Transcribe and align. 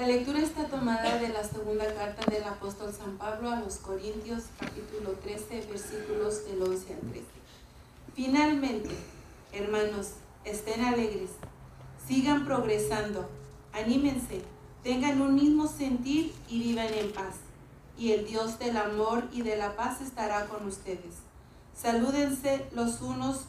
La 0.00 0.06
lectura 0.06 0.40
está 0.40 0.64
tomada 0.64 1.18
de 1.18 1.28
la 1.28 1.44
segunda 1.44 1.84
carta 1.94 2.24
del 2.30 2.42
apóstol 2.44 2.90
San 2.90 3.18
Pablo 3.18 3.50
a 3.50 3.60
los 3.60 3.76
Corintios, 3.76 4.44
capítulo 4.58 5.10
13, 5.22 5.66
versículos 5.66 6.46
del 6.46 6.62
11 6.62 6.94
al 6.94 7.00
13. 7.00 7.26
Finalmente, 8.14 8.96
hermanos, 9.52 10.12
estén 10.46 10.82
alegres, 10.86 11.32
sigan 12.08 12.46
progresando, 12.46 13.28
anímense, 13.74 14.40
tengan 14.82 15.20
un 15.20 15.34
mismo 15.34 15.68
sentir 15.68 16.32
y 16.48 16.62
vivan 16.62 16.94
en 16.94 17.12
paz. 17.12 17.34
Y 17.98 18.12
el 18.12 18.26
Dios 18.26 18.58
del 18.58 18.78
amor 18.78 19.24
y 19.30 19.42
de 19.42 19.58
la 19.58 19.76
paz 19.76 20.00
estará 20.00 20.46
con 20.46 20.66
ustedes. 20.66 21.16
Salúdense 21.76 22.64
los 22.72 23.02
unos 23.02 23.42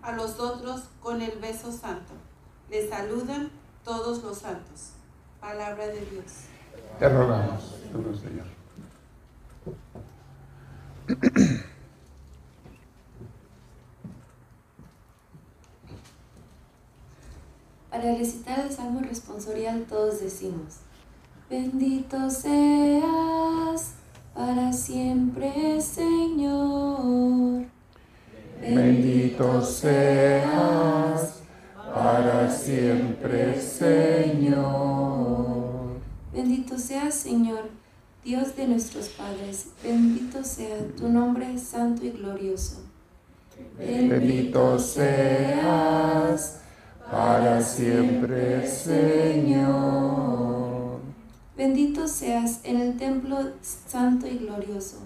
a 0.00 0.12
los 0.12 0.40
otros 0.40 0.84
con 1.02 1.20
el 1.20 1.38
beso 1.38 1.70
santo. 1.70 2.14
Les 2.70 2.88
saludan 2.88 3.50
todos 3.84 4.22
los 4.22 4.38
santos. 4.38 4.92
Palabra 5.40 5.86
de 5.86 6.00
Dios. 6.00 6.44
Te 6.98 7.08
rogamos, 7.08 7.76
Señor. 8.20 8.46
Para 17.90 18.14
recitar 18.14 18.60
el 18.60 18.70
Salmo 18.70 19.00
responsorial 19.00 19.84
todos 19.88 20.20
decimos, 20.20 20.80
Bendito 21.48 22.28
seas 22.28 23.94
para 24.34 24.70
siempre, 24.72 25.80
Señor. 25.80 27.64
Bendito 28.60 29.62
seas 29.62 31.37
para 31.98 32.48
siempre, 32.48 33.60
Señor. 33.60 35.08
Bendito 36.32 36.78
seas, 36.78 37.14
Señor, 37.14 37.70
Dios 38.24 38.54
de 38.54 38.68
nuestros 38.68 39.08
padres. 39.08 39.70
Bendito 39.82 40.44
sea 40.44 40.86
tu 40.96 41.08
nombre 41.08 41.58
santo 41.58 42.06
y 42.06 42.10
glorioso. 42.10 42.82
Bendito 43.76 44.78
seas 44.78 46.60
para 47.10 47.60
siempre, 47.60 48.64
Señor. 48.68 50.18
Bendito 51.56 52.06
seas 52.06 52.60
en 52.62 52.80
el 52.80 52.96
templo 52.96 53.38
santo 53.60 54.28
y 54.28 54.38
glorioso. 54.38 54.98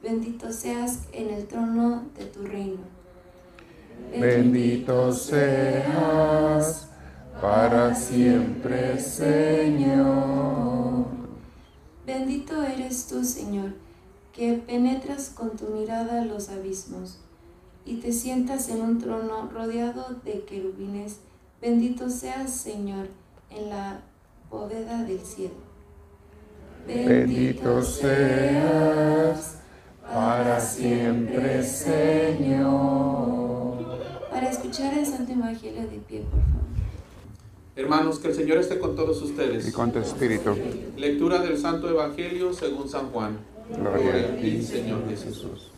Bendito 0.00 0.52
seas 0.52 1.00
en 1.12 1.30
el 1.30 1.48
trono 1.48 2.04
de 2.16 2.26
tu 2.26 2.42
reino. 2.44 2.95
Bendito 4.18 5.12
seas 5.12 6.88
para 7.40 7.94
siempre, 7.94 8.98
Señor. 8.98 11.06
Bendito 12.06 12.62
eres 12.62 13.08
tú, 13.08 13.24
Señor, 13.24 13.72
que 14.32 14.54
penetras 14.54 15.30
con 15.30 15.56
tu 15.56 15.66
mirada 15.66 16.24
los 16.24 16.48
abismos 16.48 17.18
y 17.84 17.96
te 17.96 18.12
sientas 18.12 18.68
en 18.68 18.82
un 18.82 18.98
trono 18.98 19.48
rodeado 19.52 20.16
de 20.24 20.44
querubines. 20.44 21.18
Bendito 21.60 22.10
seas, 22.10 22.50
Señor, 22.50 23.08
en 23.50 23.70
la 23.70 24.00
bóveda 24.50 25.04
del 25.04 25.20
cielo. 25.20 25.54
Bendito 26.86 27.82
seas 27.82 29.56
para 30.02 30.60
siempre, 30.60 31.62
Señor. 31.62 33.55
Para 34.36 34.50
escuchar 34.50 34.92
el 34.98 35.06
Santo 35.06 35.32
Evangelio 35.32 35.80
de 35.88 35.96
pie, 35.96 36.20
por 36.20 36.42
favor. 36.42 36.66
Hermanos, 37.74 38.18
que 38.18 38.28
el 38.28 38.34
Señor 38.34 38.58
esté 38.58 38.78
con 38.78 38.94
todos 38.94 39.22
ustedes. 39.22 39.66
Y 39.66 39.72
con 39.72 39.90
tu 39.90 39.98
espíritu. 39.98 40.54
Lectura 40.94 41.38
del 41.38 41.56
Santo 41.56 41.88
Evangelio 41.88 42.52
según 42.52 42.86
San 42.86 43.08
Juan. 43.12 43.38
Gloria 43.74 44.28
a 44.28 44.36
ti, 44.36 44.60
Señor 44.60 45.08
Jesús. 45.08 45.70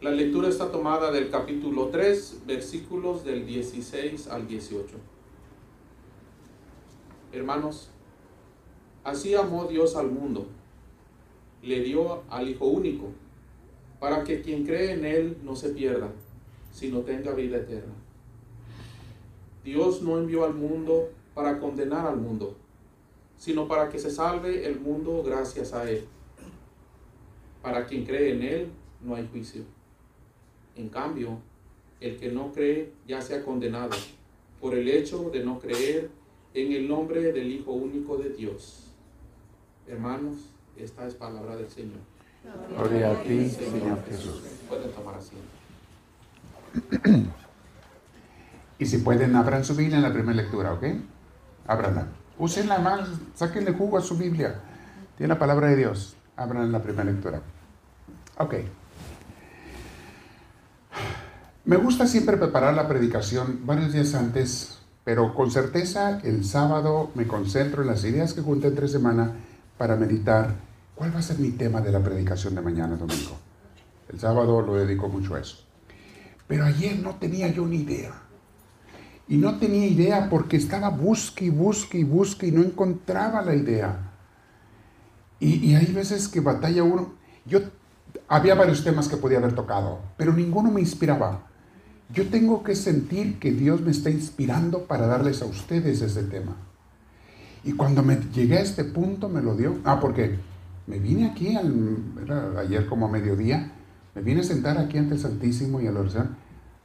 La 0.00 0.12
lectura 0.12 0.48
está 0.48 0.70
tomada 0.70 1.10
del 1.10 1.30
capítulo 1.30 1.88
3, 1.88 2.42
versículos 2.46 3.24
del 3.24 3.44
16 3.44 4.28
al 4.28 4.46
18. 4.46 4.94
Hermanos, 7.32 7.90
así 9.02 9.34
amó 9.34 9.64
Dios 9.64 9.96
al 9.96 10.12
mundo. 10.12 10.46
Le 11.60 11.80
dio 11.80 12.22
al 12.30 12.48
Hijo 12.48 12.66
único, 12.66 13.06
para 13.98 14.22
que 14.22 14.42
quien 14.42 14.64
cree 14.64 14.92
en 14.92 15.04
Él 15.04 15.38
no 15.42 15.56
se 15.56 15.70
pierda, 15.70 16.12
sino 16.72 17.00
tenga 17.00 17.32
vida 17.32 17.58
eterna. 17.58 17.92
Dios 19.62 20.02
no 20.02 20.18
envió 20.18 20.44
al 20.44 20.54
mundo 20.54 21.10
para 21.34 21.60
condenar 21.60 22.06
al 22.06 22.16
mundo, 22.16 22.56
sino 23.36 23.68
para 23.68 23.88
que 23.88 23.98
se 23.98 24.10
salve 24.10 24.66
el 24.66 24.80
mundo 24.80 25.22
gracias 25.24 25.72
a 25.72 25.88
Él. 25.88 26.04
Para 27.62 27.86
quien 27.86 28.04
cree 28.04 28.34
en 28.34 28.42
Él 28.42 28.68
no 29.00 29.14
hay 29.14 29.28
juicio. 29.30 29.62
En 30.74 30.88
cambio, 30.88 31.38
el 32.00 32.18
que 32.18 32.32
no 32.32 32.50
cree 32.52 32.92
ya 33.06 33.20
se 33.20 33.36
ha 33.36 33.44
condenado 33.44 33.96
por 34.60 34.74
el 34.74 34.88
hecho 34.88 35.30
de 35.30 35.44
no 35.44 35.60
creer 35.60 36.10
en 36.54 36.72
el 36.72 36.88
nombre 36.88 37.32
del 37.32 37.52
Hijo 37.52 37.72
único 37.72 38.16
de 38.16 38.30
Dios. 38.30 38.88
Hermanos, 39.86 40.50
esta 40.76 41.06
es 41.06 41.14
palabra 41.14 41.56
del 41.56 41.68
Señor. 41.68 42.00
Gloria 42.76 43.12
a 43.12 43.22
ti, 43.22 43.48
Señor 43.48 44.04
Jesús. 44.04 44.42
Pueden 44.68 44.90
tomar 44.90 45.14
asiento. 45.14 45.61
Y 48.82 48.86
si 48.86 48.98
pueden, 48.98 49.36
abran 49.36 49.64
su 49.64 49.76
Biblia 49.76 49.98
en 49.98 50.02
la 50.02 50.12
primera 50.12 50.34
lectura, 50.34 50.72
¿ok? 50.72 50.84
Ábranla. 51.68 52.08
Úsenla 52.36 52.78
más, 52.78 53.08
sáquenle 53.36 53.74
jugo 53.74 53.96
a 53.96 54.00
su 54.00 54.18
Biblia. 54.18 54.60
Tiene 55.16 55.32
la 55.34 55.38
palabra 55.38 55.68
de 55.68 55.76
Dios. 55.76 56.16
Abran 56.34 56.72
la 56.72 56.82
primera 56.82 57.04
lectura. 57.04 57.40
Ok. 58.38 58.54
Me 61.64 61.76
gusta 61.76 62.08
siempre 62.08 62.36
preparar 62.36 62.74
la 62.74 62.88
predicación 62.88 63.60
varios 63.64 63.92
días 63.92 64.16
antes, 64.16 64.78
pero 65.04 65.32
con 65.32 65.52
certeza 65.52 66.18
el 66.24 66.44
sábado 66.44 67.12
me 67.14 67.28
concentro 67.28 67.82
en 67.82 67.88
las 67.88 68.02
ideas 68.02 68.34
que 68.34 68.42
junté 68.42 68.66
entre 68.66 68.88
semana 68.88 69.30
para 69.78 69.94
meditar 69.94 70.56
cuál 70.96 71.14
va 71.14 71.20
a 71.20 71.22
ser 71.22 71.38
mi 71.38 71.52
tema 71.52 71.80
de 71.80 71.92
la 71.92 72.00
predicación 72.00 72.56
de 72.56 72.62
mañana 72.62 72.96
domingo. 72.96 73.38
El 74.08 74.18
sábado 74.18 74.60
lo 74.60 74.74
dedico 74.74 75.08
mucho 75.08 75.36
a 75.36 75.40
eso. 75.40 75.71
Pero 76.52 76.66
ayer 76.66 76.98
no 76.98 77.14
tenía 77.14 77.48
yo 77.48 77.66
ni 77.66 77.76
idea. 77.76 78.12
Y 79.26 79.38
no 79.38 79.58
tenía 79.58 79.86
idea 79.86 80.28
porque 80.28 80.58
estaba 80.58 80.90
busque 80.90 81.46
y 81.46 81.48
busque 81.48 81.96
y 81.96 82.04
busque 82.04 82.48
y 82.48 82.52
no 82.52 82.60
encontraba 82.60 83.40
la 83.40 83.54
idea. 83.54 84.10
Y, 85.40 85.74
hay 85.74 85.86
veces 85.94 86.28
que 86.28 86.40
batalla 86.40 86.82
uno. 86.82 87.14
Yo 87.46 87.60
había 88.28 88.54
varios 88.54 88.84
temas 88.84 89.08
que 89.08 89.16
podía 89.16 89.38
haber 89.38 89.54
tocado, 89.54 90.00
pero 90.18 90.34
ninguno 90.34 90.70
me 90.70 90.82
inspiraba. 90.82 91.46
Yo 92.12 92.28
tengo 92.28 92.62
que 92.62 92.76
sentir 92.76 93.38
que 93.38 93.50
Dios 93.50 93.80
me 93.80 93.90
está 93.90 94.10
inspirando 94.10 94.84
para 94.84 95.06
darles 95.06 95.40
a 95.40 95.46
ustedes 95.46 96.02
ese 96.02 96.24
tema. 96.24 96.54
Y 97.64 97.72
cuando 97.72 98.02
me 98.02 98.16
llegué 98.30 98.58
a 98.58 98.60
este 98.60 98.84
punto 98.84 99.30
me 99.30 99.40
lo 99.40 99.56
dio. 99.56 99.78
Ah, 99.84 100.00
porque 100.00 100.36
me 100.86 100.98
vine 100.98 101.30
aquí, 101.30 101.56
ayer 102.58 102.84
como 102.90 103.06
a 103.06 103.08
mediodía, 103.08 103.72
me 104.14 104.20
vine 104.20 104.42
a 104.42 104.44
sentar 104.44 104.76
aquí 104.76 104.98
ante 104.98 105.14
el 105.14 105.20
Santísimo 105.20 105.80
y 105.80 105.86
a 105.86 105.92
la 105.92 106.00
oración. 106.00 106.41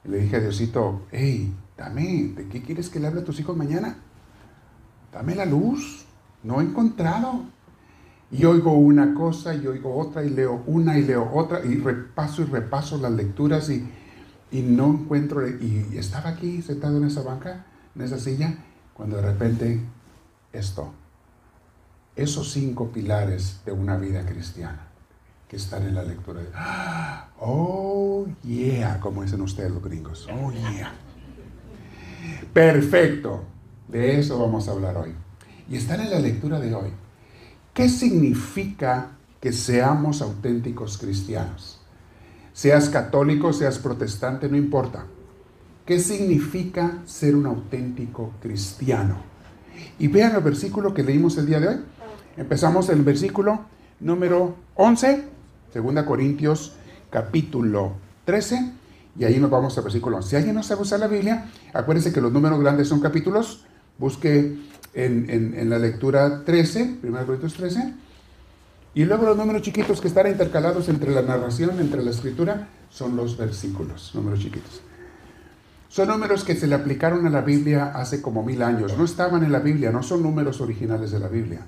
Le 0.07 0.19
dije 0.19 0.38
a 0.38 0.40
Diosito, 0.40 1.01
hey, 1.12 1.53
dame, 1.78 2.34
¿de 2.35 2.47
qué 2.47 2.62
quieres 2.62 2.90
que 2.90 3.00
le 3.00 3.07
hable 3.07 3.22
a 3.22 3.23
tus 3.25 3.40
hijos 3.40 3.57
mañana? 3.57 3.97
Dame 5.12 5.35
la 5.35 5.45
luz, 5.45 6.06
no 6.44 6.62
he 6.62 6.63
encontrado. 6.63 7.44
Y 8.31 8.45
oigo 8.45 8.73
una 8.73 9.13
cosa 9.13 9.53
y 9.53 9.68
oigo 9.68 9.95
otra 9.97 10.23
y 10.23 10.29
leo 10.29 10.63
una 10.66 10.97
y 10.97 11.03
leo 11.03 11.29
otra 11.34 11.63
y 11.66 11.75
repaso 11.75 12.41
y 12.41 12.45
repaso 12.45 12.97
las 12.97 13.12
lecturas 13.12 13.69
y, 13.69 13.90
y 14.51 14.62
no 14.62 14.88
encuentro. 14.88 15.47
Y 15.47 15.97
estaba 15.97 16.29
aquí 16.31 16.62
sentado 16.62 16.97
en 16.97 17.06
esa 17.06 17.22
banca, 17.22 17.66
en 17.95 18.01
esa 18.01 18.18
silla, 18.18 18.56
cuando 18.94 19.18
de 19.18 19.24
repente 19.24 19.81
esto, 20.53 20.94
esos 22.15 22.51
cinco 22.51 22.92
pilares 22.92 23.62
de 23.65 23.71
una 23.71 23.98
vida 23.98 24.25
cristiana 24.25 24.88
que 25.48 25.56
están 25.56 25.83
en 25.83 25.95
la 25.95 26.03
lectura. 26.03 26.42
De, 26.42 26.50
oh, 27.39 28.25
como 29.00 29.24
dicen 29.24 29.42
ustedes 29.42 29.72
los 29.72 29.84
gringos. 29.84 30.28
Oh, 30.32 30.52
yeah. 30.52 30.94
Perfecto. 32.54 33.44
De 33.88 34.20
eso 34.20 34.40
vamos 34.40 34.68
a 34.68 34.72
hablar 34.72 34.98
hoy. 34.98 35.14
Y 35.70 35.78
están 35.78 36.02
en 36.02 36.12
la 36.12 36.20
lectura 36.20 36.60
de 36.60 36.74
hoy. 36.74 36.90
¿Qué 37.74 37.90
significa 37.90 39.12
que 39.40 39.54
seamos 39.54 40.22
auténticos 40.22 40.98
cristianos? 40.98 41.80
Seas 42.54 42.90
católico, 42.90 43.54
seas 43.54 43.78
protestante, 43.78 44.50
no 44.50 44.58
importa. 44.58 45.06
¿Qué 45.86 46.00
significa 46.00 47.04
ser 47.06 47.36
un 47.36 47.46
auténtico 47.46 48.34
cristiano? 48.42 49.18
Y 50.00 50.08
vean 50.08 50.36
el 50.36 50.42
versículo 50.42 50.94
que 50.94 51.04
leímos 51.04 51.38
el 51.38 51.46
día 51.46 51.60
de 51.60 51.68
hoy. 51.68 51.78
Empezamos 52.36 52.90
el 52.90 53.04
versículo 53.04 53.62
número 54.00 54.56
11, 54.76 55.24
2 55.74 56.04
Corintios 56.04 56.74
capítulo 57.10 57.94
13, 58.26 58.74
y 59.18 59.25
ahí 59.25 59.40
nos 59.40 59.50
vamos 59.50 59.78
al 59.78 59.84
versículo 59.84 60.18
11. 60.18 60.30
Si 60.30 60.36
alguien 60.36 60.56
no 60.56 60.64
sabe 60.64 60.81
usar 60.81 61.00
la 61.00 61.08
Biblia, 61.08 61.50
acuérdense 61.74 62.14
que 62.14 62.22
los 62.22 62.31
números 62.31 62.60
grandes 62.60 62.88
son 62.88 63.00
capítulos. 63.00 63.66
Busque 63.98 64.58
en, 64.94 65.69
la 65.69 65.80
lectura 65.80 66.44
13, 66.44 67.00
1 67.02 67.25
Corintios 67.25 67.54
13. 67.56 67.94
Y 68.94 69.06
luego 69.06 69.25
los 69.25 69.38
números 69.38 69.62
chiquitos 69.62 70.02
que 70.02 70.08
están 70.08 70.28
intercalados 70.28 70.90
entre 70.90 71.12
la 71.12 71.22
narración, 71.22 71.80
entre 71.80 72.04
la 72.04 72.12
escritura, 72.12 72.69
son 72.90 73.16
los 73.16 73.38
versículos, 73.38 74.12
números 74.14 74.40
chiquitos. 74.40 74.81
Son 75.90 76.08
números 76.08 76.44
que 76.44 76.56
se 76.56 76.68
le 76.68 76.75
aplicaron 76.75 77.25
a 77.25 77.30
la 77.30 77.42
Biblia 77.42 77.92
hace 77.96 78.22
como 78.22 78.44
mil 78.44 78.62
años. 78.62 78.98
No 78.98 79.06
estaban 79.06 79.44
en 79.44 79.52
la 79.52 79.60
Biblia, 79.60 79.92
no 79.92 80.04
son 80.04 80.22
números 80.22 80.62
originales 80.62 81.12
de 81.12 81.20
la 81.20 81.28
Biblia. 81.28 81.62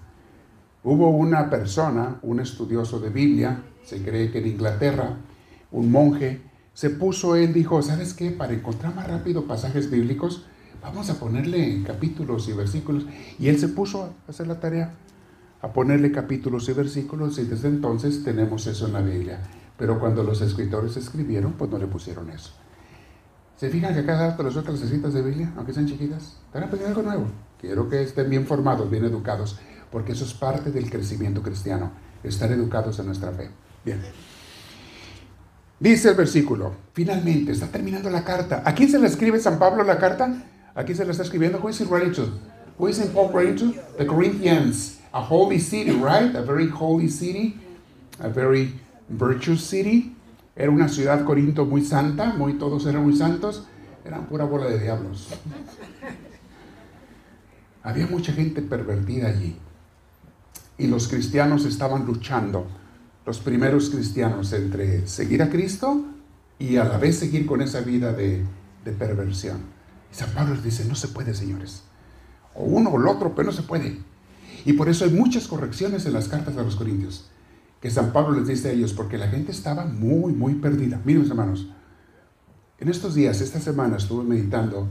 Hubo 0.83 1.09
una 1.09 1.49
persona, 1.49 2.19
un 2.21 2.39
estudioso 2.39 2.99
de 2.99 3.09
Biblia, 3.09 3.63
se 3.83 4.01
cree 4.03 4.31
que 4.31 4.39
en 4.39 4.47
Inglaterra, 4.47 5.17
un 5.71 5.91
monje, 5.91 6.48
se 6.79 6.89
puso, 6.89 7.35
él 7.35 7.51
dijo, 7.51 7.81
¿sabes 7.81 8.13
qué? 8.13 8.31
Para 8.31 8.53
encontrar 8.53 8.95
más 8.95 9.05
rápido 9.05 9.43
pasajes 9.45 9.91
bíblicos, 9.91 10.45
vamos 10.81 11.09
a 11.09 11.19
ponerle 11.19 11.83
capítulos 11.83 12.47
y 12.47 12.53
versículos. 12.53 13.05
Y 13.37 13.49
él 13.49 13.59
se 13.59 13.67
puso 13.67 14.03
a 14.03 14.31
hacer 14.31 14.47
la 14.47 14.61
tarea, 14.61 14.93
a 15.61 15.73
ponerle 15.73 16.13
capítulos 16.13 16.69
y 16.69 16.71
versículos, 16.71 17.37
y 17.37 17.43
desde 17.43 17.67
entonces 17.67 18.23
tenemos 18.23 18.65
eso 18.65 18.87
en 18.87 18.93
la 18.93 19.01
Biblia. 19.01 19.41
Pero 19.77 19.99
cuando 19.99 20.23
los 20.23 20.39
escritores 20.39 20.95
escribieron, 20.95 21.51
pues 21.51 21.69
no 21.69 21.77
le 21.79 21.87
pusieron 21.87 22.29
eso. 22.29 22.53
¿Se 23.57 23.69
fijan 23.69 23.93
que 23.93 24.05
cada 24.05 24.29
rato 24.29 24.43
les 24.43 24.55
otras 24.55 24.79
de 24.79 25.21
Biblia, 25.21 25.51
aunque 25.57 25.73
sean 25.73 25.85
chiquitas? 25.85 26.37
Están 26.45 26.63
aprendiendo 26.63 26.97
algo 26.97 27.11
nuevo. 27.11 27.25
Quiero 27.59 27.89
que 27.89 28.03
estén 28.03 28.29
bien 28.29 28.47
formados, 28.47 28.89
bien 28.89 29.03
educados, 29.03 29.59
porque 29.91 30.13
eso 30.13 30.23
es 30.23 30.33
parte 30.33 30.71
del 30.71 30.89
crecimiento 30.89 31.41
cristiano, 31.41 31.91
estar 32.23 32.49
educados 32.53 32.99
en 32.99 33.07
nuestra 33.07 33.33
fe. 33.33 33.49
Bien. 33.83 33.99
Dice 35.79 36.09
el 36.09 36.15
versículo, 36.15 36.73
finalmente, 36.93 37.53
está 37.53 37.67
terminando 37.67 38.09
la 38.09 38.23
carta. 38.25 38.63
¿A 38.65 38.73
quién 38.73 38.89
se 38.89 38.99
le 38.99 39.07
escribe 39.07 39.39
San 39.39 39.57
Pablo 39.57 39.83
la 39.83 39.97
carta? 39.97 40.43
¿A 40.75 40.83
quién 40.83 40.97
se 40.97 41.05
la 41.05 41.11
está 41.11 41.23
escribiendo? 41.23 41.59
Who 41.59 41.69
is 41.69 41.79
it 41.79 41.89
writing 41.89 42.13
to? 42.13 42.39
Who 42.79 42.87
is 42.87 42.99
Paul 43.13 43.29
writing? 43.33 43.75
The 43.97 44.05
Corinthians, 44.05 44.99
a 45.13 45.21
holy 45.21 45.59
city, 45.59 45.91
right? 45.91 46.33
A 46.35 46.41
very 46.41 46.69
holy 46.69 47.09
city, 47.09 47.59
a 48.19 48.29
very 48.29 48.73
virtuous 49.09 49.61
city. 49.61 50.15
Era 50.55 50.71
una 50.71 50.87
ciudad 50.87 51.25
Corinto 51.25 51.65
muy 51.65 51.83
santa, 51.83 52.33
muy 52.33 52.53
todos 52.53 52.85
eran 52.85 53.03
muy 53.03 53.15
santos, 53.15 53.65
eran 54.05 54.27
pura 54.27 54.45
bola 54.45 54.67
de 54.67 54.79
diablos. 54.79 55.27
Había 57.83 58.07
mucha 58.07 58.33
gente 58.33 58.61
pervertida 58.61 59.27
allí. 59.27 59.57
Y 60.77 60.87
los 60.87 61.07
cristianos 61.07 61.65
estaban 61.65 62.05
luchando, 62.05 62.67
los 63.29 63.37
primeros 63.37 63.91
cristianos, 63.91 64.51
entre 64.53 65.07
seguir 65.07 65.43
a 65.43 65.51
Cristo 65.51 66.03
y 66.57 66.77
a 66.77 66.83
la 66.83 66.97
vez 66.97 67.19
seguir 67.19 67.45
con 67.45 67.61
esa 67.61 67.81
vida 67.81 68.11
de, 68.11 68.43
perversión. 68.97 69.59
Y 70.11 70.15
San 70.15 70.31
Pablo 70.31 70.55
les 70.55 70.63
dice, 70.63 70.83
no 70.85 70.95
se 70.95 71.09
puede, 71.09 71.35
señores. 71.35 71.83
O 72.55 72.63
uno 72.63 72.89
o 72.89 72.99
el 72.99 73.07
otro, 73.07 73.35
pero 73.35 73.51
no 73.51 73.51
se 73.51 73.61
puede. 73.61 73.99
Y 74.65 74.73
por 74.73 74.89
eso 74.89 75.05
hay 75.05 75.11
muchas 75.11 75.47
correcciones 75.47 76.07
en 76.07 76.13
las 76.13 76.27
cartas 76.27 76.57
a 76.57 76.63
los 76.63 76.75
Corintios 76.75 77.29
que 77.79 77.91
San 77.91 78.11
Pablo 78.11 78.39
les 78.39 78.47
dice 78.47 78.69
a 78.69 78.71
ellos, 78.71 78.93
porque 78.93 79.19
la 79.19 79.27
gente 79.27 79.51
estaba 79.51 79.85
muy, 79.85 80.33
muy 80.33 80.55
perdida. 80.55 80.99
Miren, 81.05 81.27
hermanos, 81.27 81.67
en 82.79 82.89
estos 82.89 83.13
días, 83.13 83.41
esta 83.41 83.59
semana, 83.59 83.97
estuve 83.97 84.23
meditando 84.23 84.87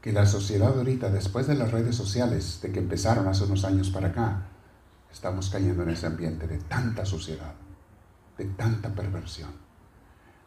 que 0.00 0.14
la 0.14 0.24
sociedad 0.24 0.78
ahorita, 0.78 1.10
después 1.10 1.46
de 1.46 1.56
las 1.56 1.72
redes 1.72 1.94
sociales, 1.94 2.60
de 2.62 2.72
que 2.72 2.78
empezaron 2.78 3.28
hace 3.28 3.44
unos 3.44 3.66
años 3.66 3.90
para 3.90 4.08
acá, 4.08 4.46
estamos 5.14 5.48
cayendo 5.48 5.84
en 5.84 5.90
ese 5.90 6.06
ambiente 6.06 6.48
de 6.48 6.58
tanta 6.58 7.06
suciedad, 7.06 7.54
de 8.36 8.46
tanta 8.46 8.92
perversión. 8.94 9.50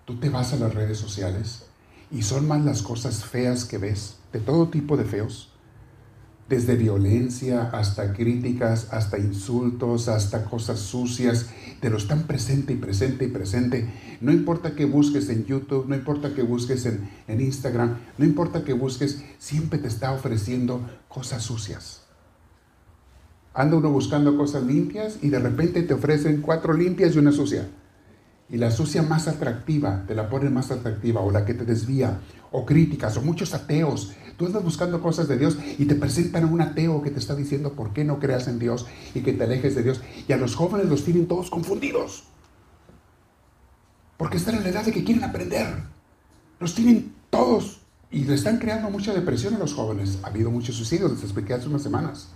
Tú 0.04 0.20
te 0.20 0.30
vas 0.30 0.52
a 0.52 0.58
las 0.58 0.74
redes 0.74 1.00
sociales 1.00 1.68
y 2.12 2.22
son 2.22 2.48
más 2.48 2.64
las 2.66 2.82
cosas 2.82 3.24
feas 3.24 3.64
que 3.64 3.78
ves, 3.78 4.18
de 4.34 4.40
todo 4.40 4.68
tipo 4.68 4.98
de 4.98 5.06
feos, 5.06 5.54
desde 6.50 6.76
violencia 6.76 7.70
hasta 7.72 8.14
críticas, 8.14 8.90
hasta 8.92 9.18
insultos, 9.18 10.10
hasta 10.10 10.44
cosas 10.46 10.80
sucias, 10.80 11.50
te 11.80 11.90
lo 11.90 11.98
están 11.98 12.24
presente 12.24 12.74
y 12.74 12.78
presente 12.78 13.24
y 13.26 13.30
presente. 13.30 13.90
No 14.20 14.34
importa 14.34 14.76
que 14.76 14.84
busques 14.84 15.30
en 15.30 15.46
YouTube, 15.46 15.88
no 15.88 15.96
importa 15.96 16.34
que 16.34 16.44
busques 16.44 16.86
en, 16.86 17.10
en 17.28 17.40
Instagram, 17.40 17.98
no 18.18 18.26
importa 18.26 18.66
que 18.66 18.74
busques, 18.74 19.24
siempre 19.40 19.80
te 19.80 19.88
está 19.88 20.12
ofreciendo 20.12 20.82
cosas 21.08 21.44
sucias. 21.44 22.07
Anda 23.58 23.76
uno 23.76 23.90
buscando 23.90 24.38
cosas 24.38 24.64
limpias 24.64 25.18
y 25.22 25.30
de 25.30 25.40
repente 25.40 25.84
te 25.84 25.94
ofrecen 25.94 26.42
cuatro 26.42 26.74
limpias 26.74 27.16
y 27.16 27.20
una 27.20 27.32
sucia. 27.32 27.68
Y 28.50 28.58
la 28.58 28.72
sucia 28.72 29.02
más 29.02 29.28
atractiva, 29.28 30.06
te 30.08 30.16
la 30.16 30.30
ponen 30.30 30.54
más 30.54 30.72
atractiva, 30.72 31.20
o 31.20 31.32
la 31.32 31.44
que 31.44 31.54
te 31.54 31.66
desvía, 31.66 32.20
o 32.52 32.66
críticas, 32.66 33.18
o 33.18 33.22
muchos 33.22 33.54
ateos 33.54 34.14
Tú 34.38 34.46
andas 34.46 34.64
buscando 34.64 35.02
cosas 35.02 35.28
de 35.28 35.38
Dios 35.38 35.58
y 35.80 35.86
te 35.86 35.96
presentan 35.96 36.44
a 36.44 36.48
un 36.48 36.62
ateo 36.62 37.02
que 37.02 37.10
te 37.10 37.18
está 37.18 37.36
diciendo 37.36 37.74
por 37.74 37.92
qué 37.92 38.04
no 38.04 38.20
creas 38.20 38.48
en 38.48 38.60
Dios 38.60 38.86
y 39.16 39.22
que 39.22 39.34
te 39.34 39.44
alejes 39.44 39.74
de 39.74 39.82
Dios. 39.82 40.00
Y 40.28 40.32
a 40.32 40.38
los 40.38 40.56
jóvenes 40.56 40.88
los 40.88 41.04
tienen 41.04 41.28
todos 41.28 41.50
confundidos. 41.50 42.26
Porque 44.16 44.38
están 44.38 44.56
en 44.56 44.64
la 44.64 44.70
edad 44.70 44.86
de 44.86 44.92
que 44.92 45.04
quieren 45.04 45.24
aprender. 45.24 45.84
Los 46.60 46.76
tienen 46.76 47.16
todos 47.32 47.82
y 48.12 48.26
le 48.26 48.36
están 48.36 48.60
creando 48.60 48.92
mucha 48.92 49.12
depresión 49.12 49.56
a 49.56 49.58
los 49.58 49.74
jóvenes. 49.74 50.20
Ha 50.22 50.28
habido 50.28 50.52
muchos 50.52 50.76
suicidios, 50.76 51.12
les 51.12 51.24
expliqué 51.24 51.56
hace 51.56 51.68
unas 51.68 51.82
semanas. 51.82 52.30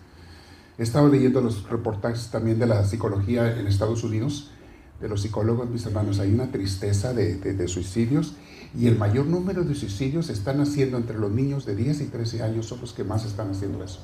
He 0.77 0.83
estado 0.83 1.09
leyendo 1.09 1.41
los 1.41 1.69
reportajes 1.69 2.29
también 2.29 2.59
de 2.59 2.65
la 2.65 2.83
psicología 2.85 3.59
en 3.59 3.67
Estados 3.67 4.03
Unidos, 4.03 4.51
de 4.99 5.09
los 5.09 5.21
psicólogos, 5.21 5.69
mis 5.69 5.85
hermanos. 5.85 6.19
Hay 6.19 6.33
una 6.33 6.51
tristeza 6.51 7.13
de, 7.13 7.35
de 7.35 7.67
suicidios 7.67 8.35
y 8.77 8.87
el 8.87 8.97
mayor 8.97 9.25
número 9.25 9.63
de 9.63 9.75
suicidios 9.75 10.29
están 10.29 10.61
haciendo 10.61 10.97
entre 10.97 11.19
los 11.19 11.31
niños 11.31 11.65
de 11.65 11.75
10 11.75 12.01
y 12.01 12.05
13 12.05 12.43
años, 12.43 12.67
son 12.67 12.81
los 12.81 12.93
que 12.93 13.03
más 13.03 13.25
están 13.25 13.51
haciendo 13.51 13.83
eso. 13.83 13.99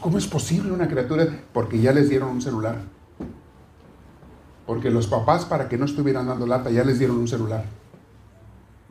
¿Cómo 0.00 0.18
es 0.18 0.26
posible 0.26 0.70
una 0.72 0.88
criatura? 0.88 1.26
Porque 1.52 1.80
ya 1.80 1.92
les 1.92 2.08
dieron 2.10 2.28
un 2.28 2.42
celular. 2.42 2.76
Porque 4.66 4.90
los 4.90 5.06
papás, 5.06 5.46
para 5.46 5.68
que 5.68 5.78
no 5.78 5.86
estuvieran 5.86 6.26
dando 6.26 6.46
lata, 6.46 6.70
ya 6.70 6.84
les 6.84 6.98
dieron 6.98 7.16
un 7.16 7.26
celular. 7.28 7.64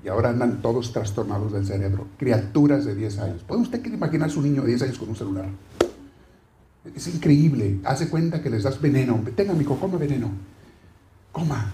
Y 0.04 0.08
ahora 0.08 0.30
andan 0.30 0.62
todos 0.62 0.92
trastornados 0.92 1.54
del 1.54 1.66
cerebro. 1.66 2.08
Criaturas 2.18 2.86
de 2.86 2.96
10 2.96 3.20
años. 3.20 3.44
¿Puede 3.44 3.62
usted 3.62 3.86
imaginar 3.86 4.32
su 4.32 4.42
niño 4.42 4.64
de 4.64 4.70
10 4.70 4.82
años 4.84 4.98
con 4.98 5.10
un 5.10 5.16
celular? 5.16 5.46
Es 6.96 7.08
increíble. 7.08 7.80
Hace 7.84 8.10
cuenta 8.10 8.42
que 8.42 8.50
les 8.50 8.64
das 8.64 8.80
veneno. 8.82 9.22
Tenga, 9.36 9.54
mijo, 9.54 9.80
coma 9.80 9.98
veneno. 9.98 10.30
Coma. 11.32 11.74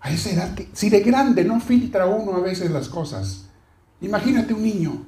A 0.00 0.10
esa 0.10 0.30
edad, 0.30 0.58
si 0.74 0.90
de 0.90 1.00
grande 1.00 1.44
no 1.44 1.60
filtra 1.60 2.06
uno 2.06 2.36
a 2.36 2.40
veces 2.40 2.70
las 2.70 2.88
cosas, 2.88 3.46
imagínate 4.02 4.52
un 4.52 4.62
niño. 4.62 5.06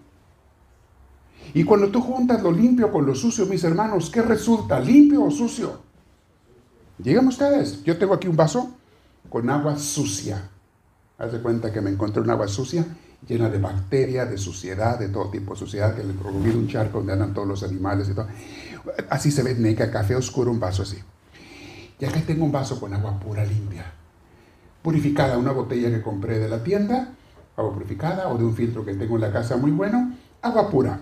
Y 1.52 1.64
cuando 1.64 1.88
tú 1.88 2.00
juntas 2.00 2.42
lo 2.42 2.50
limpio 2.50 2.90
con 2.90 3.04
lo 3.04 3.14
sucio, 3.14 3.46
mis 3.46 3.62
hermanos, 3.62 4.10
¿qué 4.10 4.22
resulta? 4.22 4.80
¿Limpio 4.80 5.24
o 5.24 5.30
sucio? 5.30 5.80
Llegan 7.02 7.26
ustedes. 7.28 7.82
Yo 7.84 7.98
tengo 7.98 8.14
aquí 8.14 8.26
un 8.26 8.36
vaso 8.36 8.74
con 9.28 9.50
agua 9.50 9.78
sucia. 9.78 10.48
Haz 11.18 11.32
de 11.32 11.40
cuenta 11.40 11.72
que 11.72 11.80
me 11.80 11.90
encontré 11.90 12.22
un 12.22 12.30
agua 12.30 12.48
sucia 12.48 12.86
llena 13.26 13.48
de 13.48 13.58
bacterias, 13.58 14.30
de 14.30 14.38
suciedad, 14.38 14.98
de 14.98 15.08
todo 15.08 15.30
tipo 15.30 15.54
de 15.54 15.58
suciedad, 15.58 15.94
que 15.94 16.04
le 16.04 16.12
provoqué 16.12 16.50
un 16.50 16.68
charco 16.68 16.98
donde 16.98 17.14
andan 17.14 17.34
todos 17.34 17.48
los 17.48 17.62
animales 17.62 18.08
y 18.08 18.14
todo. 18.14 18.28
Así 19.10 19.30
se 19.30 19.42
ve 19.42 19.54
neca, 19.54 19.90
café 19.90 20.14
oscuro, 20.16 20.50
un 20.50 20.60
vaso 20.60 20.82
así. 20.82 20.98
Y 21.98 22.04
acá 22.04 22.20
tengo 22.26 22.44
un 22.44 22.52
vaso 22.52 22.78
con 22.78 22.92
agua 22.92 23.18
pura 23.18 23.44
limpia 23.44 23.92
purificada, 24.86 25.36
una 25.36 25.50
botella 25.50 25.90
que 25.90 26.00
compré 26.00 26.38
de 26.38 26.48
la 26.48 26.62
tienda, 26.62 27.08
agua 27.56 27.74
purificada 27.74 28.28
o 28.28 28.38
de 28.38 28.44
un 28.44 28.54
filtro 28.54 28.84
que 28.84 28.94
tengo 28.94 29.16
en 29.16 29.22
la 29.22 29.32
casa 29.32 29.56
muy 29.56 29.72
bueno, 29.72 30.14
agua 30.42 30.70
pura. 30.70 31.00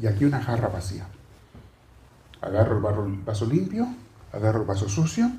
Y 0.00 0.06
aquí 0.06 0.24
una 0.24 0.40
jarra 0.40 0.68
vacía. 0.68 1.06
Agarro 2.40 2.78
el, 3.04 3.18
vaso 3.18 3.44
limpio, 3.44 3.86
agarro 4.32 4.62
el 4.62 4.66
vaso 4.66 4.88
sucio, 4.88 5.30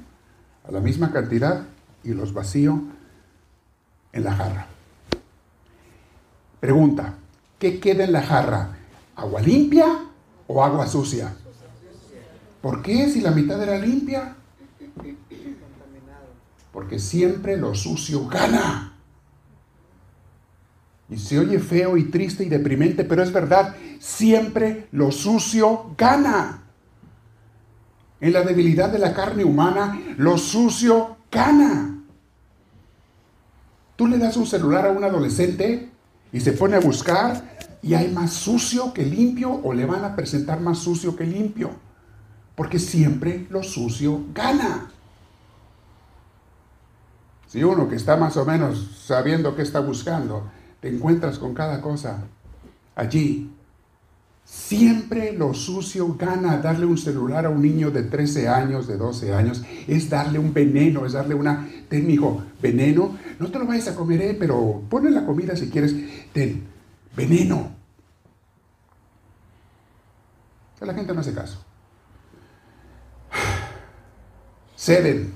a 0.63 0.71
la 0.71 0.79
misma 0.79 1.11
cantidad 1.11 1.63
y 2.03 2.13
los 2.13 2.35
vacío 2.35 2.83
en 4.13 4.23
la 4.25 4.33
jarra. 4.33 4.67
Pregunta, 6.59 7.15
¿qué 7.57 7.79
queda 7.79 8.03
en 8.03 8.11
la 8.11 8.21
jarra? 8.21 8.77
¿Agua 9.15 9.41
limpia 9.41 9.87
o 10.45 10.63
agua 10.63 10.85
sucia? 10.85 11.33
¿Por 12.61 12.81
qué 12.81 13.09
si 13.09 13.21
la 13.21 13.31
mitad 13.31 13.61
era 13.61 13.77
limpia? 13.77 14.35
Porque 16.71 16.99
siempre 16.99 17.57
lo 17.57 17.73
sucio 17.75 18.27
gana. 18.27 18.93
Y 21.09 21.17
se 21.17 21.39
oye 21.39 21.59
feo 21.59 21.97
y 21.97 22.05
triste 22.05 22.45
y 22.45 22.49
deprimente, 22.49 23.03
pero 23.03 23.21
es 23.21 23.33
verdad, 23.33 23.75
siempre 23.99 24.87
lo 24.91 25.11
sucio 25.11 25.93
gana. 25.97 26.63
En 28.21 28.33
la 28.33 28.43
debilidad 28.43 28.89
de 28.89 28.99
la 28.99 29.13
carne 29.13 29.43
humana, 29.43 29.99
lo 30.17 30.37
sucio 30.37 31.17
gana. 31.31 32.03
Tú 33.95 34.07
le 34.07 34.17
das 34.17 34.37
un 34.37 34.45
celular 34.45 34.85
a 34.85 34.91
un 34.91 35.03
adolescente 35.03 35.89
y 36.31 36.39
se 36.39 36.53
pone 36.53 36.75
a 36.75 36.79
buscar 36.79 37.57
y 37.81 37.93
hay 37.93 38.11
más 38.11 38.31
sucio 38.31 38.93
que 38.93 39.03
limpio 39.03 39.51
o 39.51 39.73
le 39.73 39.85
van 39.85 40.05
a 40.05 40.15
presentar 40.15 40.61
más 40.61 40.77
sucio 40.77 41.15
que 41.15 41.25
limpio. 41.25 41.71
Porque 42.61 42.77
siempre 42.77 43.47
lo 43.49 43.63
sucio 43.63 44.23
gana. 44.35 44.91
Si 47.47 47.63
uno 47.63 47.89
que 47.89 47.95
está 47.95 48.17
más 48.17 48.37
o 48.37 48.45
menos 48.45 49.01
sabiendo 49.03 49.55
qué 49.55 49.63
está 49.63 49.79
buscando, 49.79 50.51
te 50.79 50.87
encuentras 50.87 51.39
con 51.39 51.55
cada 51.55 51.81
cosa 51.81 52.23
allí, 52.95 53.51
Siempre 54.43 55.33
lo 55.33 55.55
sucio 55.55 56.15
gana 56.15 56.57
darle 56.57 56.85
un 56.85 56.99
celular 56.99 57.47
a 57.47 57.49
un 57.49 57.63
niño 57.63 57.89
de 57.89 58.03
13 58.03 58.47
años, 58.47 58.85
de 58.85 58.97
12 58.97 59.33
años, 59.33 59.63
es 59.87 60.07
darle 60.07 60.37
un 60.37 60.53
veneno, 60.53 61.03
es 61.07 61.13
darle 61.13 61.33
una, 61.33 61.67
ten 61.89 62.11
hijo, 62.11 62.43
veneno, 62.61 63.17
no 63.39 63.49
te 63.49 63.57
lo 63.57 63.65
vayas 63.65 63.87
a 63.87 63.95
comer, 63.95 64.21
eh, 64.21 64.37
pero 64.37 64.83
ponle 64.87 65.09
la 65.09 65.25
comida 65.25 65.55
si 65.55 65.71
quieres, 65.71 65.95
ten, 66.31 66.63
veneno. 67.15 67.71
La 70.81 70.93
gente 70.93 71.11
no 71.11 71.21
hace 71.21 71.33
caso. 71.33 71.70
Ceden, 74.81 75.35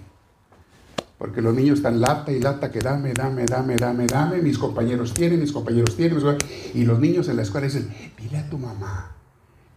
porque 1.19 1.39
los 1.39 1.53
niños 1.53 1.77
están 1.77 2.01
lata 2.01 2.31
y 2.31 2.39
lata 2.39 2.71
que 2.71 2.79
dame, 2.79 3.13
dame, 3.13 3.45
dame, 3.45 3.75
dame, 3.75 4.07
dame, 4.07 4.41
mis 4.41 4.57
compañeros 4.57 5.13
tienen, 5.13 5.39
mis 5.39 5.51
compañeros 5.51 5.95
tienen, 5.95 6.19
y 6.73 6.83
los 6.83 6.99
niños 6.99 7.29
en 7.29 7.35
la 7.35 7.43
escuela 7.43 7.67
dicen, 7.67 7.93
dile 8.17 8.39
a 8.39 8.49
tu 8.49 8.57
mamá 8.57 9.15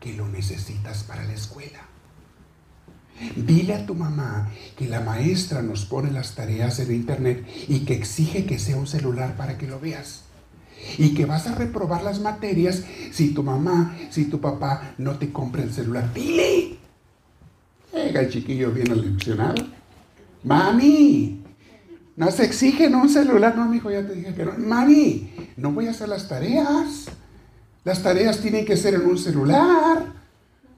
que 0.01 0.15
lo 0.15 0.27
necesitas 0.27 1.05
para 1.05 1.23
la 1.25 1.35
escuela. 1.35 1.81
Dile 3.37 3.75
a 3.75 3.85
tu 3.85 3.95
mamá 3.95 4.51
que 4.75 4.89
la 4.89 5.01
maestra 5.01 5.61
nos 5.61 5.85
pone 5.85 6.13
las 6.13 6.35
tareas 6.35 6.79
en 6.79 6.95
internet 6.95 7.47
y 7.69 7.81
que 7.81 7.93
exige 7.93 8.47
que 8.47 8.59
sea 8.59 8.79
un 8.79 8.87
celular 8.87 9.37
para 9.37 9.59
que 9.59 9.67
lo 9.67 9.79
veas. 9.79 10.23
Y 10.97 11.13
que 11.13 11.27
vas 11.27 11.47
a 11.47 11.55
reprobar 11.55 12.05
las 12.05 12.21
materias 12.21 12.85
si 13.13 13.35
tu 13.35 13.43
mamá, 13.43 13.99
si 14.09 14.25
tu 14.25 14.41
papá 14.41 14.95
no 14.97 15.19
te 15.19 15.31
compra 15.31 15.63
el 15.63 15.75
celular. 15.75 16.15
Dile. 16.15 16.79
Llega 17.92 18.21
el 18.21 18.30
chiquillo 18.30 18.71
bien 18.71 18.92
aleccionado. 18.92 19.66
Mami, 20.45 21.42
no 22.16 22.30
se 22.30 22.45
exige 22.45 22.88
un 22.88 23.09
celular. 23.09 23.57
No, 23.57 23.66
mi 23.66 23.78
hijo, 23.78 23.90
ya 23.90 24.07
te 24.07 24.14
dije 24.14 24.35
que 24.35 24.45
no. 24.45 24.52
Mami, 24.59 25.30
no 25.57 25.73
voy 25.73 25.87
a 25.87 25.90
hacer 25.90 26.09
las 26.09 26.28
tareas. 26.28 27.07
Las 27.85 28.02
tareas 28.02 28.38
tienen 28.40 28.64
que 28.64 28.76
ser 28.76 28.95
en 28.95 29.07
un 29.07 29.18
celular. 29.18 30.12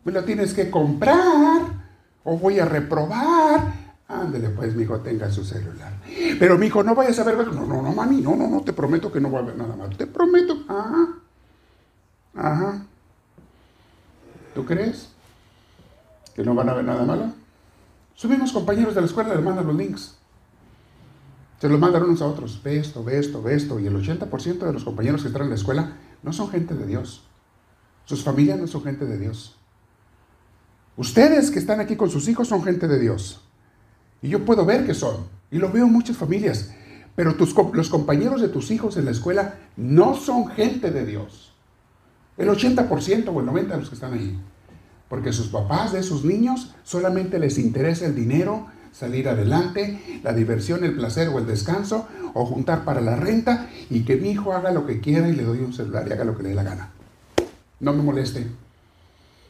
Me 0.04 0.12
lo 0.12 0.24
tienes 0.24 0.54
que 0.54 0.70
comprar. 0.70 1.80
O 2.24 2.36
voy 2.38 2.58
a 2.58 2.64
reprobar. 2.64 3.74
Ándele 4.06 4.50
pues, 4.50 4.74
mi 4.74 4.82
hijo, 4.82 5.00
tenga 5.00 5.30
su 5.30 5.44
celular. 5.44 5.92
Pero 6.38 6.58
mi 6.58 6.66
hijo, 6.66 6.82
no 6.82 6.94
vayas 6.94 7.18
a 7.18 7.24
ver. 7.24 7.36
No, 7.36 7.66
no, 7.66 7.82
no, 7.82 7.92
mami, 7.92 8.20
no, 8.20 8.36
no, 8.36 8.48
no, 8.48 8.60
te 8.62 8.72
prometo 8.72 9.10
que 9.12 9.20
no 9.20 9.30
voy 9.30 9.40
a 9.40 9.46
ver 9.46 9.56
nada 9.56 9.76
malo. 9.76 9.96
Te 9.96 10.06
prometo. 10.06 10.64
Ajá. 10.68 11.08
Ajá. 12.34 12.86
¿Tú 14.54 14.64
crees 14.64 15.10
que 16.40 16.47
no 16.47 16.54
van 16.54 16.70
a 16.70 16.75
ver 16.75 16.85
nada 16.85 17.04
malo? 17.04 17.32
Subimos 18.14 18.52
compañeros 18.52 18.94
de 18.94 19.02
la 19.02 19.06
escuela 19.06 19.35
les 19.35 19.44
mandan 19.44 19.66
los 19.66 19.76
links. 19.76 20.16
Se 21.61 21.68
los 21.68 21.78
mandan 21.78 22.02
unos 22.02 22.23
a 22.23 22.26
otros. 22.26 22.62
Ve 22.62 22.78
esto, 22.78 23.04
ve 23.04 23.18
esto, 23.18 23.42
ve 23.42 23.54
esto. 23.54 23.78
Y 23.78 23.87
el 23.87 23.94
80% 23.94 24.59
de 24.59 24.73
los 24.73 24.85
compañeros 24.85 25.20
que 25.20 25.28
están 25.28 25.42
en 25.42 25.50
la 25.50 25.56
escuela 25.56 25.97
no 26.23 26.32
son 26.32 26.49
gente 26.49 26.75
de 26.75 26.87
Dios. 26.87 27.25
Sus 28.06 28.25
familias 28.25 28.59
no 28.59 28.66
son 28.66 28.82
gente 28.82 29.04
de 29.04 29.18
Dios. 29.18 29.56
Ustedes 30.97 31.50
que 31.50 31.59
están 31.59 31.80
aquí 31.80 31.97
con 31.97 32.11
sus 32.11 32.26
hijos 32.28 32.49
son 32.49 32.64
gente 32.64 32.88
de 32.88 32.99
Dios. 32.99 33.42
Y 34.23 34.30
yo 34.30 34.42
puedo 34.44 34.64
ver 34.64 34.87
que 34.87 34.94
son. 34.94 35.26
Y 35.50 35.59
lo 35.59 35.70
veo 35.70 35.85
en 35.85 35.92
muchas 35.92 36.16
familias. 36.16 36.73
Pero 37.16 37.37
los 37.75 37.90
compañeros 37.90 38.40
de 38.40 38.49
tus 38.49 38.70
hijos 38.70 38.97
en 38.97 39.04
la 39.04 39.11
escuela 39.11 39.56
no 39.76 40.14
son 40.14 40.49
gente 40.49 40.90
de 40.90 41.04
Dios. 41.04 41.52
El 42.38 42.49
80% 42.49 43.28
o 43.28 43.40
el 43.40 43.47
90% 43.47 43.66
de 43.66 43.76
los 43.76 43.88
que 43.90 43.94
están 43.94 44.14
ahí. 44.14 44.40
Porque 45.10 45.32
sus 45.32 45.48
papás 45.48 45.92
de 45.92 45.98
esos 45.98 46.24
niños 46.24 46.72
solamente 46.84 47.40
les 47.40 47.58
interesa 47.58 48.06
el 48.06 48.14
dinero, 48.14 48.68
salir 48.92 49.28
adelante, 49.28 50.20
la 50.22 50.32
diversión, 50.32 50.84
el 50.84 50.94
placer 50.94 51.28
o 51.30 51.38
el 51.40 51.48
descanso, 51.48 52.06
o 52.32 52.46
juntar 52.46 52.84
para 52.84 53.00
la 53.00 53.16
renta 53.16 53.68
y 53.90 54.04
que 54.04 54.14
mi 54.14 54.30
hijo 54.30 54.52
haga 54.52 54.70
lo 54.70 54.86
que 54.86 55.00
quiera 55.00 55.28
y 55.28 55.34
le 55.34 55.42
doy 55.42 55.58
un 55.58 55.72
celular 55.72 56.06
y 56.06 56.12
haga 56.12 56.22
lo 56.22 56.36
que 56.36 56.44
le 56.44 56.50
dé 56.50 56.54
la 56.54 56.62
gana. 56.62 56.90
No 57.80 57.92
me 57.92 58.04
moleste. 58.04 58.46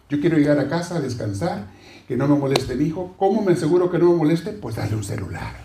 Yo 0.09 0.19
quiero 0.19 0.39
llegar 0.39 0.59
a 0.59 0.67
casa 0.67 0.97
a 0.97 1.01
descansar, 1.01 1.67
que 2.09 2.17
no 2.17 2.27
me 2.27 2.37
moleste 2.37 2.75
mi 2.75 2.87
hijo. 2.87 3.15
¿Cómo 3.19 3.43
me 3.43 3.53
aseguro 3.53 3.91
que 3.91 3.99
no 3.99 4.13
me 4.13 4.17
moleste? 4.17 4.53
Pues 4.53 4.77
darle 4.77 4.97
un 4.97 5.05
celular. 5.05 5.57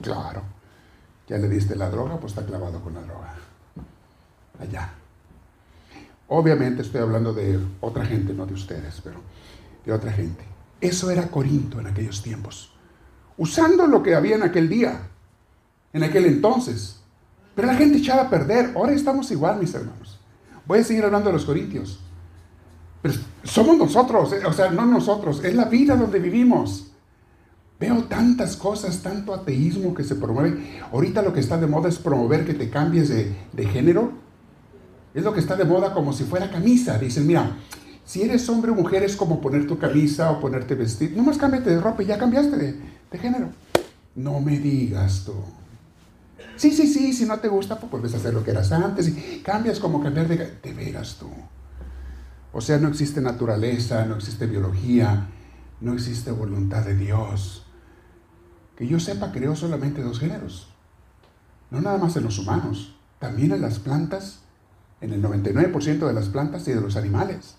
Claro. 0.00 0.42
Ya 1.26 1.38
le 1.38 1.48
diste 1.48 1.74
la 1.74 1.90
droga, 1.90 2.20
pues 2.20 2.34
está 2.34 2.46
clavado 2.46 2.80
con 2.80 2.94
la 2.94 3.02
droga. 3.02 3.34
Allá. 4.60 4.92
Obviamente 6.34 6.80
estoy 6.80 7.02
hablando 7.02 7.34
de 7.34 7.60
otra 7.82 8.06
gente, 8.06 8.32
no 8.32 8.46
de 8.46 8.54
ustedes, 8.54 9.02
pero 9.04 9.20
de 9.84 9.92
otra 9.92 10.10
gente. 10.10 10.42
Eso 10.80 11.10
era 11.10 11.28
Corinto 11.28 11.78
en 11.78 11.86
aquellos 11.86 12.22
tiempos. 12.22 12.72
Usando 13.36 13.86
lo 13.86 14.02
que 14.02 14.14
había 14.14 14.36
en 14.36 14.42
aquel 14.42 14.66
día, 14.66 15.10
en 15.92 16.02
aquel 16.02 16.24
entonces. 16.24 17.02
Pero 17.54 17.68
la 17.68 17.74
gente 17.74 17.98
echaba 17.98 18.22
a 18.22 18.30
perder. 18.30 18.72
Ahora 18.74 18.92
estamos 18.92 19.30
igual, 19.30 19.60
mis 19.60 19.74
hermanos. 19.74 20.20
Voy 20.64 20.78
a 20.78 20.84
seguir 20.84 21.04
hablando 21.04 21.28
de 21.28 21.34
los 21.34 21.44
corintios. 21.44 22.00
Pero 23.02 23.14
somos 23.44 23.76
nosotros, 23.76 24.32
eh, 24.32 24.46
o 24.46 24.54
sea, 24.54 24.70
no 24.70 24.86
nosotros, 24.86 25.44
es 25.44 25.54
la 25.54 25.66
vida 25.66 25.96
donde 25.96 26.18
vivimos. 26.18 26.92
Veo 27.78 28.04
tantas 28.04 28.56
cosas, 28.56 29.02
tanto 29.02 29.34
ateísmo 29.34 29.92
que 29.92 30.02
se 30.02 30.14
promueve. 30.14 30.80
Ahorita 30.92 31.20
lo 31.20 31.34
que 31.34 31.40
está 31.40 31.58
de 31.58 31.66
moda 31.66 31.90
es 31.90 31.98
promover 31.98 32.46
que 32.46 32.54
te 32.54 32.70
cambies 32.70 33.10
de, 33.10 33.36
de 33.52 33.66
género. 33.66 34.21
Es 35.14 35.24
lo 35.24 35.32
que 35.32 35.40
está 35.40 35.56
de 35.56 35.64
moda 35.64 35.92
como 35.92 36.12
si 36.12 36.24
fuera 36.24 36.50
camisa. 36.50 36.98
Dicen, 36.98 37.26
mira, 37.26 37.56
si 38.04 38.22
eres 38.22 38.48
hombre 38.48 38.70
o 38.70 38.74
mujer 38.74 39.02
es 39.02 39.16
como 39.16 39.40
poner 39.40 39.66
tu 39.66 39.78
camisa 39.78 40.30
o 40.30 40.40
ponerte 40.40 40.74
vestido. 40.74 41.16
Nomás 41.16 41.38
cámbiate 41.38 41.70
de 41.70 41.80
ropa 41.80 42.02
y 42.02 42.06
ya 42.06 42.18
cambiaste 42.18 42.56
de, 42.56 42.80
de 43.10 43.18
género. 43.18 43.48
No 44.14 44.40
me 44.40 44.58
digas 44.58 45.24
tú. 45.24 45.34
Sí, 46.56 46.70
sí, 46.70 46.86
sí, 46.86 47.12
si 47.12 47.24
no 47.24 47.38
te 47.38 47.48
gusta, 47.48 47.78
pues 47.78 47.90
vuelves 47.90 48.14
a 48.14 48.18
hacer 48.18 48.34
lo 48.34 48.44
que 48.44 48.50
eras 48.50 48.70
antes 48.72 49.08
y 49.08 49.40
cambias 49.42 49.80
como 49.80 50.02
cambiar 50.02 50.28
de... 50.28 50.58
De 50.62 50.72
veras 50.72 51.16
tú. 51.18 51.28
O 52.52 52.60
sea, 52.60 52.78
no 52.78 52.88
existe 52.88 53.20
naturaleza, 53.20 54.04
no 54.04 54.16
existe 54.16 54.46
biología, 54.46 55.28
no 55.80 55.94
existe 55.94 56.30
voluntad 56.30 56.84
de 56.84 56.94
Dios. 56.94 57.64
Que 58.76 58.86
yo 58.86 59.00
sepa, 59.00 59.32
creó 59.32 59.56
solamente 59.56 60.02
dos 60.02 60.20
géneros. 60.20 60.68
No 61.70 61.80
nada 61.80 61.96
más 61.96 62.14
en 62.16 62.24
los 62.24 62.38
humanos, 62.38 62.94
también 63.18 63.52
en 63.52 63.62
las 63.62 63.78
plantas, 63.78 64.41
en 65.02 65.12
el 65.12 65.22
99% 65.22 66.06
de 66.06 66.12
las 66.12 66.28
plantas 66.28 66.66
y 66.68 66.72
de 66.72 66.80
los 66.80 66.96
animales. 66.96 67.56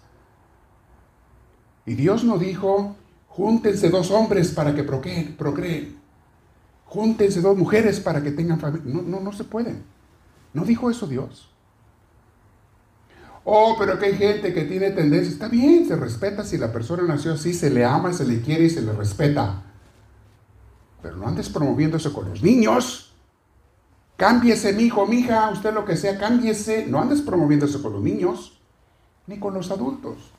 Y 1.86 1.94
Dios 1.96 2.24
no 2.24 2.38
dijo, 2.38 2.96
júntense 3.28 3.90
dos 3.90 4.10
hombres 4.10 4.52
para 4.52 4.74
que 4.74 4.84
procreen. 4.84 5.36
procreen. 5.36 5.98
Júntense 6.86 7.42
dos 7.42 7.58
mujeres 7.58 8.00
para 8.00 8.24
que 8.24 8.32
tengan 8.32 8.60
familia. 8.60 8.92
No, 8.94 9.02
no, 9.02 9.20
no 9.20 9.34
se 9.34 9.44
puede. 9.44 9.76
No 10.54 10.64
dijo 10.64 10.90
eso 10.90 11.06
Dios. 11.06 11.50
Oh, 13.44 13.76
pero 13.78 14.00
que 14.00 14.06
hay 14.06 14.16
gente 14.16 14.54
que 14.54 14.64
tiene 14.64 14.92
tendencia. 14.92 15.34
Está 15.34 15.50
bien, 15.50 15.86
se 15.86 15.98
respeta 15.98 16.46
si 16.46 16.58
la 16.58 16.72
persona 16.72 17.04
nació 17.04 17.34
así, 17.34 17.54
se 17.54 17.70
le 17.70 17.84
ama, 17.84 18.14
se 18.14 18.26
le 18.26 18.40
quiere 18.40 18.66
y 18.66 18.70
se 18.70 18.82
le 18.82 18.94
respeta. 18.94 19.64
Pero 21.02 21.18
no 21.18 21.28
andes 21.28 21.50
promoviendo 21.50 21.98
eso 21.98 22.14
con 22.14 22.30
los 22.30 22.42
niños. 22.42 23.03
Cámbiese, 24.18 24.74
mi 24.74 24.84
hijo, 24.84 25.06
mi 25.06 25.18
hija, 25.18 25.50
usted 25.50 25.74
lo 25.74 25.86
que 25.86 25.98
sea, 25.98 26.18
cámbiese. 26.18 26.86
No 26.88 27.00
andes 27.00 27.22
promoviendo 27.22 27.66
eso 27.66 27.82
con 27.82 27.94
los 27.94 28.02
niños, 28.02 28.62
ni 29.28 29.40
con 29.40 29.54
los 29.54 29.72
adultos. 29.72 30.32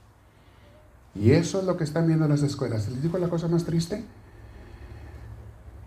Y 1.15 1.31
eso 1.31 1.61
es 1.61 1.67
lo 1.67 1.77
que 1.77 1.85
están 1.85 2.07
viendo 2.07 2.25
en 2.25 2.31
las 2.31 2.43
escuelas. 2.43 2.89
¿Les 2.89 3.03
digo 3.03 3.19
la 3.19 3.29
cosa 3.29 3.49
más 3.49 3.65
triste? 3.65 4.05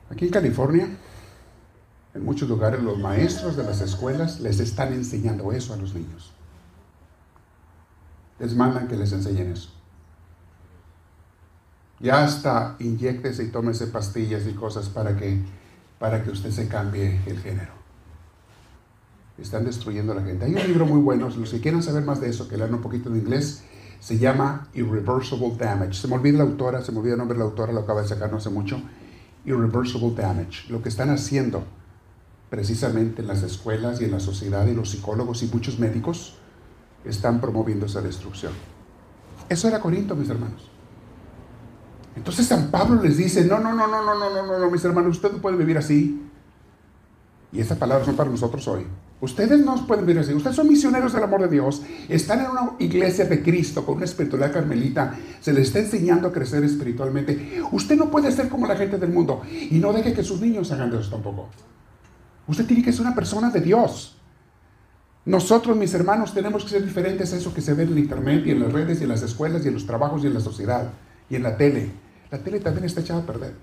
Aquí 0.10 0.25
en 0.25 0.32
California, 0.32 0.88
en 2.13 2.25
muchos 2.25 2.48
lugares, 2.48 2.82
los 2.82 2.98
maestros 2.98 3.58
de 3.58 3.63
las 3.63 3.82
escuelas 3.82 4.39
les 4.39 4.60
están 4.60 4.94
enseñando 4.94 5.51
eso 5.51 5.74
a 5.74 5.77
los 5.77 5.94
niños. 5.94 6.34
Les 8.39 8.56
mandan 8.56 8.88
que 8.88 8.96
les 8.96 9.12
enseñen 9.12 9.51
eso. 9.51 9.70
Ya 12.00 12.24
hasta 12.24 12.75
inyectese 12.79 13.44
y 13.44 13.48
tómese 13.48 13.88
pastillas 13.88 14.46
y 14.48 14.53
cosas 14.53 14.88
para 14.88 15.17
que, 15.17 15.41
para 16.00 16.24
que 16.24 16.32
usted 16.32 16.51
se 16.51 16.68
cambie 16.68 17.20
el 17.25 17.39
género. 17.39 17.72
Están 19.38 19.66
destruyendo 19.66 20.13
a 20.13 20.16
la 20.16 20.24
gente. 20.24 20.46
Hay 20.46 20.56
un 20.56 20.68
libro 20.68 20.86
muy 20.86 21.00
bueno, 21.00 21.30
los 21.30 21.51
que 21.51 21.62
quieran 21.62 21.84
saber 21.84 22.04
más 22.04 22.20
de 22.20 22.30
eso, 22.30 22.48
que 22.48 22.58
lean 22.58 22.74
un 22.74 22.82
poquito 22.82 23.10
de 23.10 23.20
inglés, 23.20 23.63
se 24.00 24.18
llama 24.18 24.68
Irreversible 24.74 25.56
Damage. 25.58 25.94
Se 25.94 26.08
me 26.08 26.16
olvida 26.16 26.39
la 26.39 26.44
autora, 26.44 26.82
se 26.82 26.92
me 26.92 27.00
olvida 27.00 27.13
el 27.13 27.20
nombre 27.20 27.36
de 27.38 27.44
la 27.44 27.50
autora, 27.50 27.72
lo 27.74 27.82
acaba 27.82 28.01
de 28.01 28.08
sacar 28.08 28.32
no 28.32 28.38
hace 28.38 28.50
mucho. 28.50 28.82
Irreversible 29.46 30.13
Damage. 30.16 30.70
Lo 30.70 30.82
que 30.82 30.89
están 30.89 31.10
haciendo 31.10 31.63
precisamente 32.50 33.22
en 33.22 33.27
las 33.27 33.44
escuelas 33.44 34.01
y 34.01 34.06
en 34.06 34.12
la 34.12 34.20
sociedad 34.20 34.66
y 34.68 34.74
los 34.74 34.92
psicólogos 34.92 35.44
y 35.44 35.48
muchos 35.48 35.80
médicos 35.80 36.38
están 37.06 37.42
promoviendo 37.42 37.86
esa 37.86 38.01
destrucción. 38.01 38.54
Eso 39.50 39.68
era 39.68 39.80
Corinto, 39.80 40.16
mis 40.16 40.30
hermanos. 40.30 40.70
Entonces 42.17 42.47
San 42.47 42.71
Pablo 42.71 43.01
les 43.01 43.15
dice, 43.15 43.45
no, 43.45 43.59
no, 43.59 43.74
no, 43.74 43.88
no, 43.88 44.03
no, 44.03 44.15
no, 44.15 44.45
no, 44.45 44.59
no, 44.59 44.71
mis 44.71 44.83
hermanos, 44.83 45.17
usted 45.17 45.31
no 45.31 45.38
puede 45.38 45.55
vivir 45.55 45.77
así. 45.77 46.19
Y 47.53 47.62
estas 47.62 47.77
palabras 47.77 48.07
son 48.07 48.15
para 48.15 48.29
nosotros 48.29 48.67
hoy. 48.67 48.86
Ustedes 49.21 49.63
no 49.63 49.86
pueden 49.86 50.05
vivir 50.05 50.21
así. 50.21 50.33
Ustedes 50.33 50.55
son 50.55 50.67
misioneros 50.67 51.13
del 51.13 51.24
amor 51.24 51.41
de 51.41 51.47
Dios. 51.47 51.83
Están 52.09 52.41
en 52.41 52.51
una 52.51 52.71
iglesia 52.79 53.25
de 53.25 53.41
Cristo 53.41 53.86
con 53.86 53.97
una 53.97 54.05
espiritualidad 54.05 54.51
carmelita. 54.51 55.15
Se 55.39 55.53
les 55.53 55.67
está 55.67 55.79
enseñando 55.79 56.27
a 56.27 56.31
crecer 56.31 56.63
espiritualmente. 56.63 57.62
Usted 57.71 57.95
no 57.95 58.09
puede 58.09 58.31
ser 58.31 58.50
como 58.50 58.67
la 58.67 58.75
gente 58.75 58.97
del 58.97 59.12
mundo. 59.12 59.43
Y 59.51 59.77
no 59.77 59.93
deje 59.93 60.13
que 60.13 60.24
sus 60.24 60.41
niños 60.41 60.71
hagan 60.71 60.89
de 60.89 61.00
eso 61.00 61.12
tampoco. 61.12 61.50
Usted 62.47 62.65
tiene 62.65 62.83
que 62.83 62.91
ser 62.91 63.01
una 63.01 63.15
persona 63.15 63.51
de 63.51 63.62
Dios. 63.62 64.17
Nosotros, 65.25 65.77
mis 65.77 65.93
hermanos, 65.93 66.33
tenemos 66.33 66.63
que 66.63 66.71
ser 66.71 66.83
diferentes 66.83 67.31
a 67.33 67.38
eso 67.38 67.53
que 67.53 67.62
se 67.62 67.74
ve 67.75 67.83
en 67.83 67.89
el 67.89 68.00
internet 68.00 68.43
y 68.45 68.51
en 68.51 68.62
las 68.62 68.74
redes 68.74 69.01
y 69.01 69.03
en 69.03 69.09
las 69.09 69.21
escuelas 69.21 69.63
y 69.65 69.67
en 69.67 69.75
los 69.75 69.86
trabajos 69.86 70.24
y 70.24 70.27
en 70.27 70.33
la 70.33 70.39
sociedad 70.39 70.91
y 71.29 71.36
en 71.36 71.43
la 71.43 71.57
tele. 71.57 72.07
La 72.31 72.39
tele 72.39 72.60
también 72.60 72.86
está 72.86 73.01
echada 73.01 73.22
a 73.22 73.25
perder. 73.25 73.53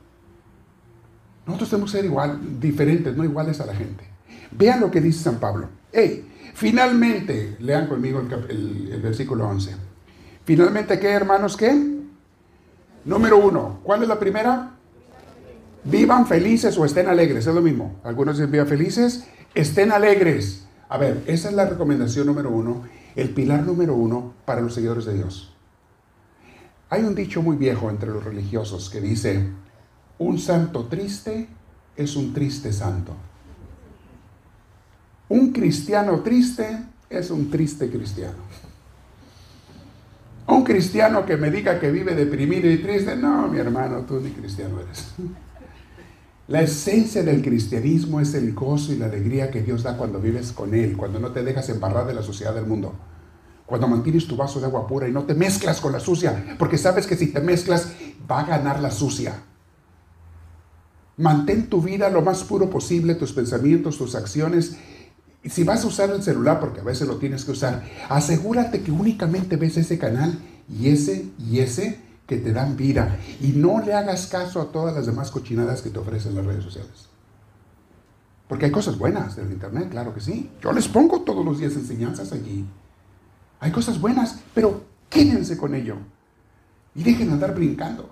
Nosotros 1.46 1.70
tenemos 1.70 1.92
que 1.92 1.98
ser 1.98 2.04
igual, 2.06 2.60
diferentes, 2.60 3.14
no 3.16 3.24
iguales 3.24 3.60
a 3.60 3.66
la 3.66 3.74
gente. 3.74 4.04
Vean 4.50 4.80
lo 4.80 4.90
que 4.90 5.00
dice 5.00 5.22
San 5.22 5.38
Pablo. 5.38 5.68
Hey, 5.92 6.26
finalmente, 6.54 7.56
lean 7.60 7.86
conmigo 7.86 8.20
el, 8.20 8.90
el 8.92 9.02
versículo 9.02 9.46
11. 9.48 9.76
Finalmente, 10.44 10.98
¿qué 10.98 11.10
hermanos? 11.10 11.56
¿Qué? 11.56 11.94
Número 13.04 13.38
uno, 13.38 13.80
¿cuál 13.82 14.02
es 14.02 14.08
la 14.08 14.18
primera? 14.18 14.70
Vivan 15.84 16.26
felices 16.26 16.78
o 16.78 16.86
estén 16.86 17.08
alegres, 17.08 17.46
es 17.46 17.54
lo 17.54 17.60
mismo. 17.60 17.96
Algunos 18.02 18.38
dicen 18.38 18.50
vivan 18.50 18.66
felices, 18.66 19.26
estén 19.54 19.92
alegres. 19.92 20.66
A 20.88 20.96
ver, 20.96 21.22
esa 21.26 21.50
es 21.50 21.54
la 21.54 21.66
recomendación 21.66 22.26
número 22.26 22.50
uno, 22.50 22.84
el 23.16 23.30
pilar 23.30 23.64
número 23.64 23.94
uno 23.94 24.32
para 24.46 24.62
los 24.62 24.74
seguidores 24.74 25.04
de 25.04 25.14
Dios. 25.14 25.53
Hay 26.90 27.02
un 27.02 27.14
dicho 27.14 27.42
muy 27.42 27.56
viejo 27.56 27.90
entre 27.90 28.10
los 28.10 28.24
religiosos 28.24 28.90
que 28.90 29.00
dice, 29.00 29.48
un 30.18 30.38
santo 30.38 30.86
triste 30.86 31.48
es 31.96 32.16
un 32.16 32.32
triste 32.32 32.72
santo. 32.72 33.14
Un 35.28 35.52
cristiano 35.52 36.20
triste 36.20 36.78
es 37.08 37.30
un 37.30 37.50
triste 37.50 37.90
cristiano. 37.90 38.38
Un 40.46 40.62
cristiano 40.62 41.24
que 41.24 41.36
me 41.36 41.50
diga 41.50 41.80
que 41.80 41.90
vive 41.90 42.14
deprimido 42.14 42.70
y 42.70 42.78
triste, 42.78 43.16
no, 43.16 43.48
mi 43.48 43.58
hermano, 43.58 44.00
tú 44.00 44.20
ni 44.20 44.30
cristiano 44.30 44.80
eres. 44.80 45.14
La 46.46 46.60
esencia 46.60 47.22
del 47.22 47.40
cristianismo 47.40 48.20
es 48.20 48.34
el 48.34 48.52
gozo 48.52 48.92
y 48.92 48.96
la 48.96 49.06
alegría 49.06 49.50
que 49.50 49.62
Dios 49.62 49.82
da 49.82 49.96
cuando 49.96 50.20
vives 50.20 50.52
con 50.52 50.74
Él, 50.74 50.94
cuando 50.94 51.18
no 51.18 51.30
te 51.30 51.42
dejas 51.42 51.70
embarrar 51.70 52.06
de 52.06 52.12
la 52.12 52.22
sociedad 52.22 52.54
del 52.54 52.66
mundo, 52.66 52.94
cuando 53.66 53.88
mantienes 53.88 54.26
tu 54.26 54.36
vaso 54.36 54.60
de 54.60 54.66
agua 54.66 54.86
pura 54.86 55.08
y 55.08 55.12
no 55.12 55.24
te 55.24 55.34
mezclas 55.34 55.80
con 55.80 55.92
la 55.92 56.00
sucia, 56.00 56.56
porque 56.58 56.78
sabes 56.78 57.06
que 57.06 57.16
si 57.16 57.28
te 57.28 57.40
mezclas 57.40 57.88
va 58.30 58.40
a 58.40 58.46
ganar 58.46 58.80
la 58.80 58.90
sucia. 58.90 59.42
Mantén 61.16 61.68
tu 61.68 61.80
vida 61.80 62.10
lo 62.10 62.22
más 62.22 62.42
puro 62.44 62.68
posible, 62.68 63.14
tus 63.14 63.32
pensamientos, 63.32 63.98
tus 63.98 64.14
acciones. 64.14 64.76
Si 65.44 65.62
vas 65.62 65.84
a 65.84 65.86
usar 65.86 66.10
el 66.10 66.22
celular, 66.22 66.58
porque 66.58 66.80
a 66.80 66.84
veces 66.84 67.06
lo 67.06 67.16
tienes 67.16 67.44
que 67.44 67.52
usar, 67.52 67.84
asegúrate 68.08 68.82
que 68.82 68.90
únicamente 68.90 69.56
ves 69.56 69.76
ese 69.76 69.98
canal 69.98 70.38
y 70.68 70.88
ese 70.88 71.26
y 71.38 71.60
ese 71.60 72.00
que 72.26 72.38
te 72.38 72.52
dan 72.52 72.76
vida. 72.76 73.18
Y 73.40 73.48
no 73.48 73.80
le 73.80 73.94
hagas 73.94 74.26
caso 74.26 74.60
a 74.60 74.72
todas 74.72 74.94
las 74.94 75.06
demás 75.06 75.30
cochinadas 75.30 75.82
que 75.82 75.90
te 75.90 75.98
ofrecen 75.98 76.34
las 76.34 76.44
redes 76.44 76.64
sociales. 76.64 77.08
Porque 78.48 78.66
hay 78.66 78.72
cosas 78.72 78.98
buenas 78.98 79.36
del 79.36 79.52
Internet, 79.52 79.88
claro 79.90 80.14
que 80.14 80.20
sí. 80.20 80.50
Yo 80.60 80.72
les 80.72 80.88
pongo 80.88 81.20
todos 81.20 81.44
los 81.44 81.58
días 81.58 81.74
enseñanzas 81.74 82.32
allí. 82.32 82.64
Hay 83.60 83.70
cosas 83.70 84.00
buenas, 84.00 84.40
pero 84.54 84.84
quédense 85.08 85.56
con 85.56 85.74
ello. 85.74 85.96
Y 86.94 87.02
dejen 87.02 87.28
de 87.28 87.34
andar 87.34 87.54
brincando. 87.54 88.10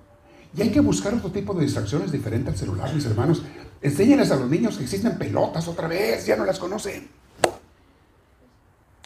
Y 0.56 0.62
hay 0.62 0.70
que 0.70 0.80
buscar 0.80 1.14
otro 1.14 1.30
tipo 1.30 1.54
de 1.54 1.62
distracciones 1.62 2.12
diferente 2.12 2.50
al 2.50 2.56
celular, 2.56 2.92
mis 2.94 3.04
hermanos. 3.06 3.42
Enséñenles 3.80 4.30
a 4.30 4.36
los 4.36 4.50
niños 4.50 4.76
que 4.76 4.84
existen 4.84 5.16
pelotas 5.16 5.66
otra 5.66 5.88
vez, 5.88 6.26
ya 6.26 6.36
no 6.36 6.44
las 6.44 6.58
conocen. 6.58 7.08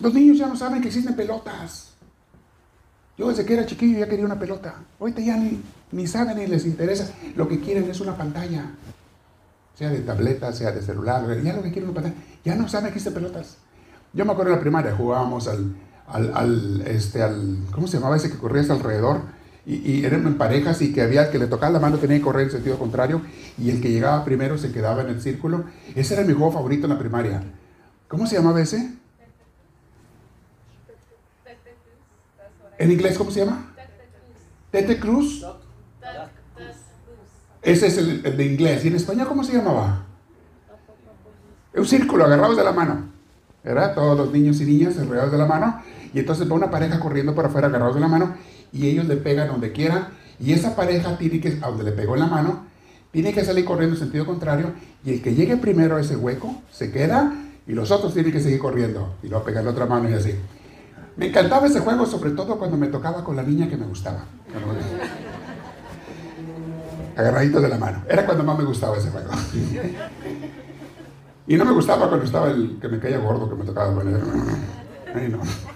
Los 0.01 0.13
niños 0.13 0.39
ya 0.39 0.47
no 0.47 0.57
saben 0.57 0.83
que 0.83 0.89
existen 0.89 1.15
pelotas. 1.15 1.95
Yo 3.17 3.29
desde 3.29 3.47
que 3.47 3.55
era 3.55 3.65
chiquillo 3.65 4.01
ya 4.01 4.09
quería 4.09 4.27
una 4.27 4.39
pelota. 4.39 4.75
Ahorita 5.01 5.23
ya 5.23 5.37
ni, 5.37 5.63
ni 5.93 6.07
saben 6.07 6.37
ni 6.37 6.47
les 6.47 6.67
interesa. 6.67 7.11
Lo 7.35 7.49
que 7.49 7.61
quieren 7.61 7.89
es 7.89 8.01
una 8.01 8.17
pantalla. 8.17 8.73
Sea 9.75 9.89
de 9.89 10.01
tableta, 10.01 10.53
sea 10.53 10.73
de 10.73 10.83
celular. 10.83 11.23
Ya 11.43 11.55
lo 11.55 11.63
que 11.63 11.73
quieren 11.73 11.85
es 11.85 11.97
una 11.97 12.03
pantalla. 12.03 12.15
Ya 12.45 12.55
no 12.55 12.69
saben 12.69 12.91
que 12.91 12.99
existen 12.99 13.15
pelotas. 13.15 13.57
Yo 14.13 14.25
me 14.25 14.33
acuerdo 14.33 14.53
en 14.53 14.57
la 14.57 14.63
primaria, 14.63 14.95
jugábamos 14.95 15.49
al, 15.49 15.75
al, 16.09 16.83
este, 16.87 17.23
al, 17.23 17.59
¿cómo 17.73 17.89
se 17.89 17.99
llamaba 17.99 18.17
ese 18.17 18.31
que 18.31 18.39
corrías 18.39 18.71
alrededor? 18.71 19.23
Y, 19.65 19.77
y, 19.77 20.05
eran 20.05 20.27
en 20.27 20.39
parejas 20.39 20.81
y 20.83 20.93
que 20.93 21.03
había 21.03 21.25
el 21.25 21.31
que 21.31 21.39
le 21.39 21.49
tocaba 21.49 21.73
la 21.73 21.81
mano 21.81 21.99
tenía 21.99 22.19
que 22.19 22.23
correr 22.23 22.45
en 22.45 22.53
sentido 22.53 22.79
contrario 22.79 23.23
y 23.59 23.71
el 23.71 23.81
que 23.81 23.91
llegaba 23.91 24.25
primero 24.25 24.59
se 24.59 24.71
quedaba 24.71 25.03
en 25.03 25.09
el 25.09 25.21
círculo. 25.21 25.65
Ese 25.95 26.15
era 26.15 26.23
mi 26.23 26.35
juego 26.35 26.53
favorito 26.53 26.87
en 26.87 26.93
la 26.93 26.99
primaria. 26.99 27.43
¿Cómo 28.09 28.27
se 28.27 28.37
llamaba 28.37 28.61
ese? 28.61 28.93
¿En 32.79 32.93
inglés 32.93 33.17
cómo 33.19 33.31
se 33.31 33.41
llama? 33.41 33.73
Tete 34.71 35.01
Cruz. 35.01 35.45
Ese 37.63 37.87
es 37.89 37.99
el, 37.99 38.23
de 38.23 38.45
inglés. 38.45 38.85
¿Y 38.85 38.89
en 38.89 38.97
español 38.97 39.27
cómo 39.27 39.43
se 39.43 39.55
llamaba? 39.55 40.05
Un 41.75 41.87
círculo, 41.87 42.25
agarrados 42.25 42.57
de 42.57 42.65
la 42.65 42.73
mano. 42.73 43.11
¿Verdad? 43.65 43.95
Todos 43.95 44.17
los 44.17 44.33
niños 44.33 44.61
y 44.61 44.65
niñas 44.65 44.97
agarrados 44.99 45.33
de 45.33 45.39
la 45.39 45.47
mano. 45.47 45.83
Y 46.17 46.21
entonces 46.21 46.51
va 46.51 46.55
una 46.55 46.71
pareja 46.71 46.99
corriendo 46.99 47.35
para 47.35 47.49
afuera 47.49 47.67
agarrados 47.67 47.95
de 47.95 48.01
la 48.01 48.09
mano. 48.09 48.37
Y 48.73 48.89
ellos 48.89 49.05
le 49.05 49.17
pegan 49.17 49.49
donde 49.49 49.73
quieran. 49.73 50.09
Y 50.41 50.55
esa 50.55 50.75
pareja 50.75 51.19
tiene 51.19 51.41
que, 51.41 51.59
a 51.61 51.69
donde 51.69 51.85
le 51.85 51.93
pegó 51.93 52.15
en 52.15 52.21
la 52.21 52.27
mano, 52.27 52.65
tiene 53.11 53.35
que 53.35 53.45
salir 53.45 53.67
corriendo 53.67 53.97
en 53.97 54.01
sentido 54.01 54.25
contrario. 54.25 54.73
Y 55.05 55.13
el 55.13 55.23
que 55.23 55.35
llegue 55.35 55.59
primero 55.59 55.97
a 55.97 56.01
ese 56.01 56.17
hueco 56.17 56.63
se 56.73 56.91
queda. 56.91 57.35
Y 57.67 57.75
los 57.75 57.91
otros 57.91 58.15
tienen 58.15 58.33
que 58.33 58.41
seguir 58.41 58.61
corriendo. 58.61 59.17
Y 59.23 59.29
luego 59.29 59.45
pegar 59.45 59.63
la 59.63 59.73
otra 59.73 59.85
mano 59.85 60.09
y 60.09 60.15
así. 60.15 60.35
Me 61.19 61.27
encantaba 61.27 61.67
ese 61.67 61.81
juego, 61.81 62.07
sobre 62.07 62.31
todo 62.31 62.59
cuando 62.59 62.79
me 62.79 62.87
tocaba 62.87 63.23
con 63.23 63.37
la 63.37 63.43
niña 63.43 63.69
que 63.69 63.77
me 63.77 63.85
gustaba. 63.85 64.25
Agarradito 67.15 67.61
de 67.61 67.69
la 67.69 67.77
mano. 67.77 68.05
Era 68.09 68.25
cuando 68.25 68.43
más 68.43 68.57
me 68.57 68.65
gustaba 68.65 68.97
ese 68.97 69.11
juego. 69.11 69.29
Y 71.47 71.57
no 71.57 71.67
me 71.67 71.73
gustaba 71.73 72.09
cuando 72.09 72.25
estaba 72.25 72.49
el 72.49 72.79
que 72.81 72.89
me 72.89 72.99
caía 72.99 73.19
gordo, 73.19 73.51
que 73.51 73.55
me 73.55 73.65
tocaba 73.67 73.95
con 73.95 74.09
él. 74.09 75.31
no. 75.31 75.76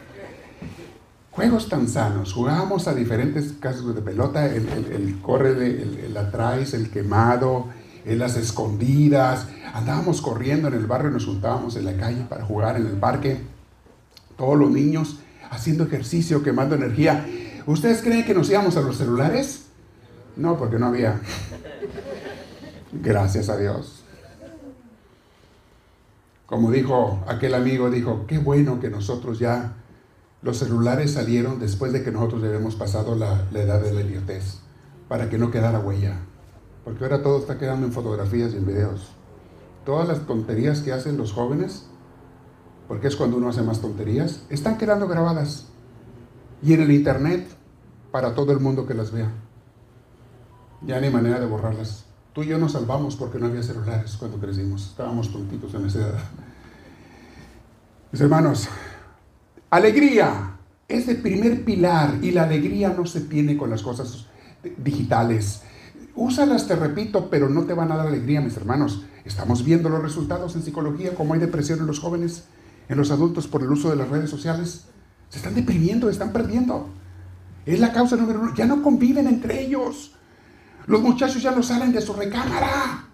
Juegos 1.40 1.70
tan 1.70 1.88
sanos. 1.88 2.34
Jugábamos 2.34 2.86
a 2.86 2.92
diferentes 2.92 3.54
casos 3.58 3.94
de 3.94 4.02
pelota. 4.02 4.44
El, 4.44 4.68
el, 4.68 5.18
corre, 5.22 5.52
el, 5.52 5.98
el 6.04 6.14
atrás, 6.18 6.74
el 6.74 6.90
quemado, 6.90 7.68
en 8.04 8.18
las 8.18 8.36
escondidas. 8.36 9.46
Andábamos 9.72 10.20
corriendo 10.20 10.68
en 10.68 10.74
el 10.74 10.84
barrio 10.84 11.10
nos 11.10 11.24
juntábamos 11.24 11.76
en 11.76 11.86
la 11.86 11.96
calle 11.96 12.26
para 12.28 12.44
jugar 12.44 12.76
en 12.76 12.86
el 12.86 12.92
parque. 12.92 13.40
Todos 14.36 14.58
los 14.58 14.70
niños 14.70 15.20
haciendo 15.50 15.84
ejercicio, 15.84 16.42
quemando 16.42 16.74
energía. 16.74 17.26
¿Ustedes 17.64 18.02
creen 18.02 18.26
que 18.26 18.34
nos 18.34 18.50
íbamos 18.50 18.76
a 18.76 18.82
los 18.82 18.98
celulares? 18.98 19.64
No, 20.36 20.58
porque 20.58 20.78
no 20.78 20.88
había. 20.88 21.22
Gracias 22.92 23.48
a 23.48 23.56
Dios. 23.56 24.04
Como 26.44 26.70
dijo 26.70 27.24
aquel 27.26 27.54
amigo, 27.54 27.88
dijo, 27.88 28.26
qué 28.26 28.36
bueno 28.36 28.78
que 28.78 28.90
nosotros 28.90 29.38
ya, 29.38 29.72
los 30.42 30.58
celulares 30.58 31.12
salieron 31.12 31.58
después 31.58 31.92
de 31.92 32.02
que 32.02 32.10
nosotros 32.10 32.42
habíamos 32.42 32.76
pasado 32.76 33.14
la, 33.14 33.46
la 33.50 33.60
edad 33.60 33.80
de 33.80 33.92
la 33.92 34.00
idiotez, 34.00 34.58
para 35.08 35.28
que 35.28 35.38
no 35.38 35.50
quedara 35.50 35.80
huella. 35.80 36.18
Porque 36.84 37.04
ahora 37.04 37.22
todo 37.22 37.38
está 37.38 37.58
quedando 37.58 37.86
en 37.86 37.92
fotografías 37.92 38.52
y 38.52 38.56
en 38.56 38.66
videos. 38.66 39.12
Todas 39.84 40.08
las 40.08 40.26
tonterías 40.26 40.80
que 40.80 40.92
hacen 40.92 41.16
los 41.16 41.32
jóvenes 41.32 41.90
porque 42.90 43.06
es 43.06 43.14
cuando 43.14 43.36
uno 43.36 43.48
hace 43.48 43.62
más 43.62 43.80
tonterías, 43.80 44.42
están 44.50 44.76
quedando 44.76 45.06
grabadas. 45.06 45.66
Y 46.60 46.72
en 46.72 46.80
el 46.80 46.90
internet, 46.90 47.46
para 48.10 48.34
todo 48.34 48.50
el 48.50 48.58
mundo 48.58 48.84
que 48.84 48.94
las 48.94 49.12
vea. 49.12 49.30
Ya 50.82 50.98
no 50.98 51.06
hay 51.06 51.12
manera 51.12 51.38
de 51.38 51.46
borrarlas. 51.46 52.06
Tú 52.32 52.42
y 52.42 52.48
yo 52.48 52.58
nos 52.58 52.72
salvamos 52.72 53.14
porque 53.14 53.38
no 53.38 53.46
había 53.46 53.62
celulares 53.62 54.16
cuando 54.16 54.38
crecimos. 54.38 54.88
Estábamos 54.88 55.32
tontitos 55.32 55.72
en 55.74 55.86
esa 55.86 56.00
edad. 56.00 56.18
Mis 58.10 58.20
hermanos, 58.20 58.68
alegría 59.70 60.56
es 60.88 61.08
el 61.08 61.18
primer 61.18 61.64
pilar 61.64 62.18
y 62.22 62.32
la 62.32 62.42
alegría 62.44 62.92
no 62.96 63.06
se 63.06 63.20
tiene 63.22 63.56
con 63.56 63.70
las 63.70 63.82
cosas 63.82 64.26
digitales. 64.76 65.62
Úsalas, 66.14 66.66
te 66.66 66.76
repito, 66.76 67.30
pero 67.30 67.48
no 67.48 67.64
te 67.64 67.72
van 67.72 67.92
a 67.92 67.96
dar 67.96 68.08
alegría, 68.08 68.40
mis 68.40 68.56
hermanos. 68.56 69.04
Estamos 69.24 69.64
viendo 69.64 69.88
los 69.88 70.02
resultados 70.02 70.56
en 70.56 70.62
psicología, 70.62 71.14
como 71.14 71.34
hay 71.34 71.40
depresión 71.40 71.78
en 71.78 71.86
los 71.86 72.00
jóvenes 72.00 72.44
en 72.88 72.98
los 72.98 73.12
adultos 73.12 73.46
por 73.46 73.62
el 73.62 73.70
uso 73.70 73.88
de 73.88 73.96
las 73.96 74.08
redes 74.08 74.28
sociales. 74.28 74.86
Se 75.28 75.38
están 75.38 75.54
deprimiendo, 75.54 76.10
están 76.10 76.32
perdiendo. 76.32 76.88
Es 77.64 77.78
la 77.78 77.92
causa 77.92 78.16
número 78.16 78.40
uno. 78.40 78.54
Ya 78.56 78.66
no 78.66 78.82
conviven 78.82 79.28
entre 79.28 79.60
ellos. 79.60 80.16
Los 80.86 81.00
muchachos 81.00 81.40
ya 81.40 81.52
no 81.52 81.62
salen 81.62 81.92
de 81.92 82.00
su 82.00 82.12
recámara. 82.12 83.04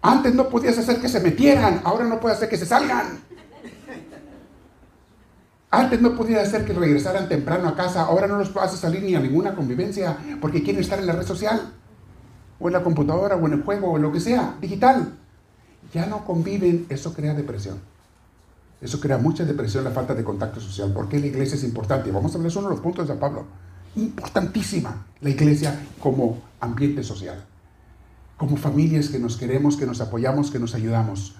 Antes 0.00 0.34
no 0.34 0.48
podías 0.48 0.78
hacer 0.78 0.98
que 1.00 1.08
se 1.08 1.20
metieran, 1.20 1.82
ahora 1.84 2.04
no 2.04 2.20
puedes 2.20 2.38
hacer 2.38 2.48
que 2.48 2.56
se 2.56 2.64
salgan. 2.64 3.27
Antes 5.70 6.00
no 6.00 6.16
podías 6.16 6.48
hacer 6.48 6.64
que 6.64 6.72
regresaran 6.72 7.28
temprano 7.28 7.68
a 7.68 7.76
casa, 7.76 8.02
ahora 8.02 8.26
no 8.26 8.38
los 8.38 8.48
puedes 8.48 8.72
salir 8.72 9.02
ni 9.02 9.14
a 9.14 9.20
ninguna 9.20 9.54
convivencia 9.54 10.16
porque 10.40 10.62
quieren 10.62 10.80
estar 10.80 10.98
en 10.98 11.06
la 11.06 11.12
red 11.12 11.26
social, 11.26 11.72
o 12.58 12.68
en 12.68 12.72
la 12.72 12.82
computadora, 12.82 13.36
o 13.36 13.46
en 13.46 13.52
el 13.52 13.62
juego, 13.62 13.92
o 13.92 13.98
lo 13.98 14.10
que 14.10 14.20
sea, 14.20 14.56
digital 14.60 15.12
ya 15.92 16.06
no 16.06 16.24
conviven, 16.24 16.86
eso 16.88 17.14
crea 17.14 17.34
depresión. 17.34 17.78
Eso 18.80 19.00
crea 19.00 19.18
mucha 19.18 19.44
depresión, 19.44 19.84
la 19.84 19.90
falta 19.90 20.14
de 20.14 20.22
contacto 20.22 20.60
social. 20.60 20.92
¿Por 20.92 21.08
qué 21.08 21.18
la 21.18 21.26
iglesia 21.26 21.56
es 21.56 21.64
importante? 21.64 22.10
Vamos 22.10 22.32
a 22.32 22.38
hablar 22.38 22.52
uno 22.56 22.68
de 22.68 22.74
los 22.74 22.80
puntos 22.80 23.06
de 23.06 23.12
San 23.12 23.20
Pablo. 23.20 23.46
Importantísima 23.96 25.06
la 25.20 25.30
iglesia 25.30 25.80
como 25.98 26.42
ambiente 26.60 27.02
social. 27.02 27.44
Como 28.36 28.56
familias 28.56 29.08
que 29.08 29.18
nos 29.18 29.36
queremos, 29.36 29.76
que 29.76 29.86
nos 29.86 30.00
apoyamos, 30.00 30.50
que 30.50 30.60
nos 30.60 30.74
ayudamos. 30.74 31.34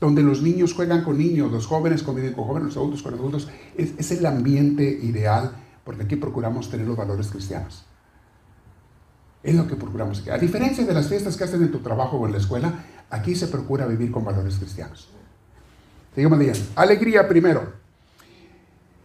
Donde 0.00 0.22
los 0.22 0.42
niños 0.42 0.74
juegan 0.74 1.02
con 1.04 1.18
niños, 1.18 1.50
los 1.50 1.66
jóvenes 1.66 2.02
conviven 2.02 2.32
con 2.32 2.44
jóvenes, 2.44 2.68
los 2.68 2.76
adultos 2.76 3.02
con 3.02 3.14
adultos. 3.14 3.48
Es, 3.76 4.10
el 4.10 4.26
ambiente 4.26 4.84
ideal 4.84 5.56
porque 5.84 6.04
aquí 6.04 6.16
procuramos 6.16 6.70
tener 6.70 6.86
los 6.86 6.96
valores 6.96 7.28
cristianos. 7.28 7.84
Es 9.42 9.54
lo 9.54 9.66
que 9.66 9.76
procuramos 9.76 10.20
aquí. 10.20 10.30
A 10.30 10.38
diferencia 10.38 10.84
de 10.84 10.94
las 10.94 11.08
fiestas 11.08 11.36
que 11.36 11.44
hacen 11.44 11.62
en 11.62 11.70
tu 11.70 11.80
trabajo 11.80 12.16
o 12.16 12.26
en 12.26 12.32
la 12.32 12.38
escuela, 12.38 12.84
aquí 13.10 13.34
se 13.34 13.48
procura 13.48 13.86
vivir 13.86 14.10
con 14.10 14.24
valores 14.24 14.56
cristianos. 14.56 15.08
Sigamos 16.14 16.38
leyendo. 16.38 16.60
Alegría 16.76 17.28
primero. 17.28 17.72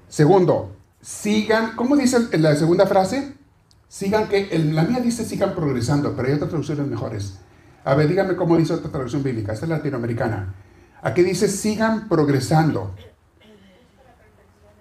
Segundo, 0.07 0.75
sigan, 1.01 1.75
¿cómo 1.75 1.95
dice 1.95 2.37
la 2.37 2.55
segunda 2.55 2.85
frase? 2.87 3.33
Sigan 3.87 4.27
que, 4.27 4.49
en 4.51 4.75
la 4.75 4.83
mía 4.83 4.99
dice 4.99 5.25
sigan 5.25 5.55
progresando, 5.55 6.15
pero 6.15 6.27
hay 6.27 6.35
otras 6.35 6.49
traducciones 6.49 6.87
mejores. 6.87 7.39
A 7.83 7.95
ver, 7.95 8.07
dígame 8.07 8.35
cómo 8.35 8.57
dice 8.57 8.73
otra 8.73 8.91
traducción 8.91 9.23
bíblica, 9.23 9.53
esta 9.53 9.65
es 9.65 9.69
latinoamericana. 9.69 10.53
Aquí 11.01 11.23
dice 11.23 11.47
sigan 11.47 12.09
progresando. 12.09 12.93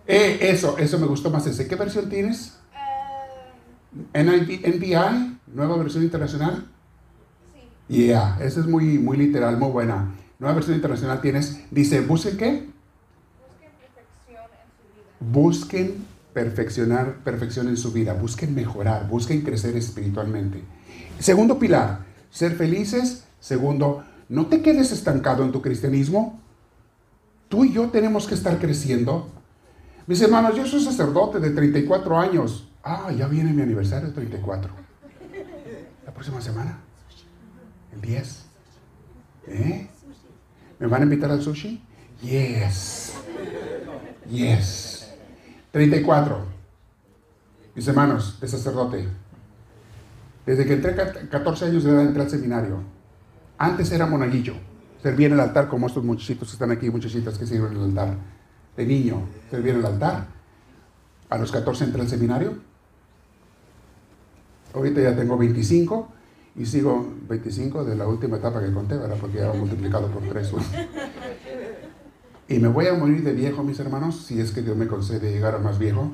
Eh, 0.07 0.39
eso, 0.41 0.79
eso 0.79 0.99
me 0.99 1.07
gustó 1.07 1.31
más 1.31 1.47
ese. 1.47 1.69
¿Qué 1.69 1.77
versión 1.77 2.09
tienes? 2.09 2.59
NIV, 4.15 4.77
NBI, 4.77 5.39
nueva 5.55 5.77
versión 5.77 6.03
internacional. 6.03 6.67
Sí. 7.89 8.07
Yeah, 8.07 8.39
esa 8.41 8.61
es 8.61 8.67
muy, 8.67 8.99
muy 8.99 9.17
literal, 9.17 9.59
muy 9.59 9.71
buena. 9.71 10.15
Nueva 10.39 10.55
versión 10.55 10.77
internacional 10.77 11.21
tienes, 11.21 11.61
dice, 11.71 12.01
¿busquen 12.01 12.37
qué? 12.37 12.69
Busquen 13.39 13.73
perfección 13.83 14.47
en 14.53 14.77
su 14.77 14.95
vida. 14.95 15.17
Busquen 15.21 16.07
perfeccionar, 16.33 17.15
perfección 17.25 17.69
en 17.69 17.77
su 17.77 17.93
vida, 17.93 18.13
busquen 18.15 18.55
mejorar, 18.55 19.09
busquen 19.09 19.43
crecer 19.43 19.77
espiritualmente. 19.77 20.63
Segundo 21.19 21.59
pilar, 21.59 22.01
ser 22.31 22.55
felices. 22.55 23.25
Segundo, 23.41 24.05
no 24.29 24.47
te 24.47 24.61
quedes 24.63 24.93
estancado 24.93 25.43
en 25.43 25.53
tu 25.53 25.63
cristianismo. 25.63 26.41
Tú 27.49 27.65
y 27.65 27.73
yo 27.73 27.89
tenemos 27.89 28.27
que 28.27 28.35
estar 28.35 28.59
creciendo. 28.59 29.29
Mis 30.07 30.21
hermanos, 30.21 30.55
yo 30.57 30.67
soy 30.67 30.83
sacerdote 30.83 31.41
de 31.41 31.51
34 31.51 32.19
años. 32.19 32.69
Ah, 32.83 33.11
ya 33.17 33.27
viene 33.27 33.53
mi 33.53 33.63
aniversario 33.63 34.09
de 34.09 34.15
34. 34.15 34.71
La 36.05 36.13
próxima 36.13 36.41
semana. 36.41 36.79
El 37.95 38.01
10. 38.03 38.45
¿Eh? 39.49 39.89
¿Me 40.79 40.87
van 40.87 41.03
a 41.03 41.05
invitar 41.05 41.31
al 41.31 41.43
sushi? 41.43 41.83
Yes. 42.23 43.15
Yes. 44.31 45.11
34. 45.71 46.45
Mis 47.75 47.89
hermanos, 47.89 48.39
de 48.41 48.49
sacerdote. 48.49 49.09
Desde 50.45 50.67
que 50.67 50.75
entré 50.75 50.97
14 51.31 51.67
años 51.67 51.85
de 51.85 51.91
edad 51.91 52.03
entré 52.03 52.23
al 52.23 52.31
seminario. 52.31 52.98
Antes 53.59 53.91
era 53.91 54.07
monaguillo. 54.07 54.55
Servía 55.03 55.27
en 55.27 55.35
el 55.35 55.41
altar 55.41 55.69
como 55.69 55.89
estos 55.89 56.05
muchachitos 56.05 56.49
que 56.49 56.53
están 56.53 56.71
aquí, 56.71 56.91
muchachitas 56.91 57.37
que 57.37 57.47
sirven 57.47 57.73
en 57.73 57.79
el 57.79 57.85
altar. 57.85 58.17
De 58.77 58.87
niño, 58.87 59.23
servía 59.51 59.73
en 59.73 59.81
el 59.81 59.87
altar. 59.87 60.29
A 61.29 61.39
los 61.39 61.51
14 61.51 61.85
entré 61.85 62.01
al 62.01 62.09
seminario. 62.09 62.59
Ahorita 64.75 65.01
ya 65.01 65.17
tengo 65.17 65.37
25 65.37 66.09
y 66.57 66.67
sigo 66.67 67.15
25 67.29 67.85
de 67.85 67.97
la 67.97 68.07
última 68.07 68.37
etapa 68.37 68.61
que 68.61 68.73
conté, 68.73 68.97
¿verdad? 68.97 69.17
Porque 69.21 69.39
ya 69.39 69.53
multiplicado 69.53 70.09
por 70.09 70.23
3. 70.23 70.53
Y 72.49 72.59
me 72.61 72.69
voy 72.69 72.87
a 72.87 72.95
morir 72.95 73.23
de 73.23 73.33
viejo, 73.33 73.63
mis 73.63 73.79
hermanos, 73.79 74.25
si 74.25 74.41
es 74.41 74.53
que 74.53 74.63
Dios 74.63 74.77
me 74.77 74.87
concede 74.87 75.33
llegar 75.33 75.55
a 75.55 75.59
más 75.59 75.79
viejo. 75.79 76.13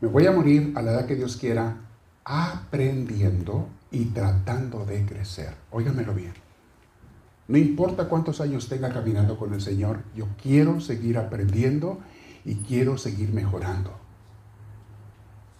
Me 0.00 0.08
voy 0.08 0.26
a 0.26 0.32
morir 0.32 0.72
a 0.76 0.82
la 0.82 0.92
edad 0.92 1.06
que 1.06 1.16
Dios 1.16 1.36
quiera, 1.36 1.76
aprendiendo 2.24 3.68
y 3.90 4.06
tratando 4.06 4.84
de 4.84 5.04
crecer. 5.06 5.54
Óigamelo 5.70 6.12
bien. 6.12 6.45
No 7.48 7.58
importa 7.58 8.08
cuántos 8.08 8.40
años 8.40 8.68
tenga 8.68 8.92
caminando 8.92 9.38
con 9.38 9.54
el 9.54 9.60
Señor, 9.60 10.02
yo 10.14 10.26
quiero 10.42 10.80
seguir 10.80 11.16
aprendiendo 11.18 12.00
y 12.44 12.56
quiero 12.56 12.98
seguir 12.98 13.32
mejorando. 13.32 13.92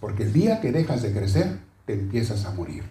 Porque 0.01 0.25
el 0.25 0.33
día 0.33 0.61
que 0.61 0.73
dejas 0.73 1.03
de 1.03 1.13
crecer, 1.13 1.61
te 1.85 1.95
empiezas 1.95 2.45
a 2.45 2.53
morir. 2.53 2.85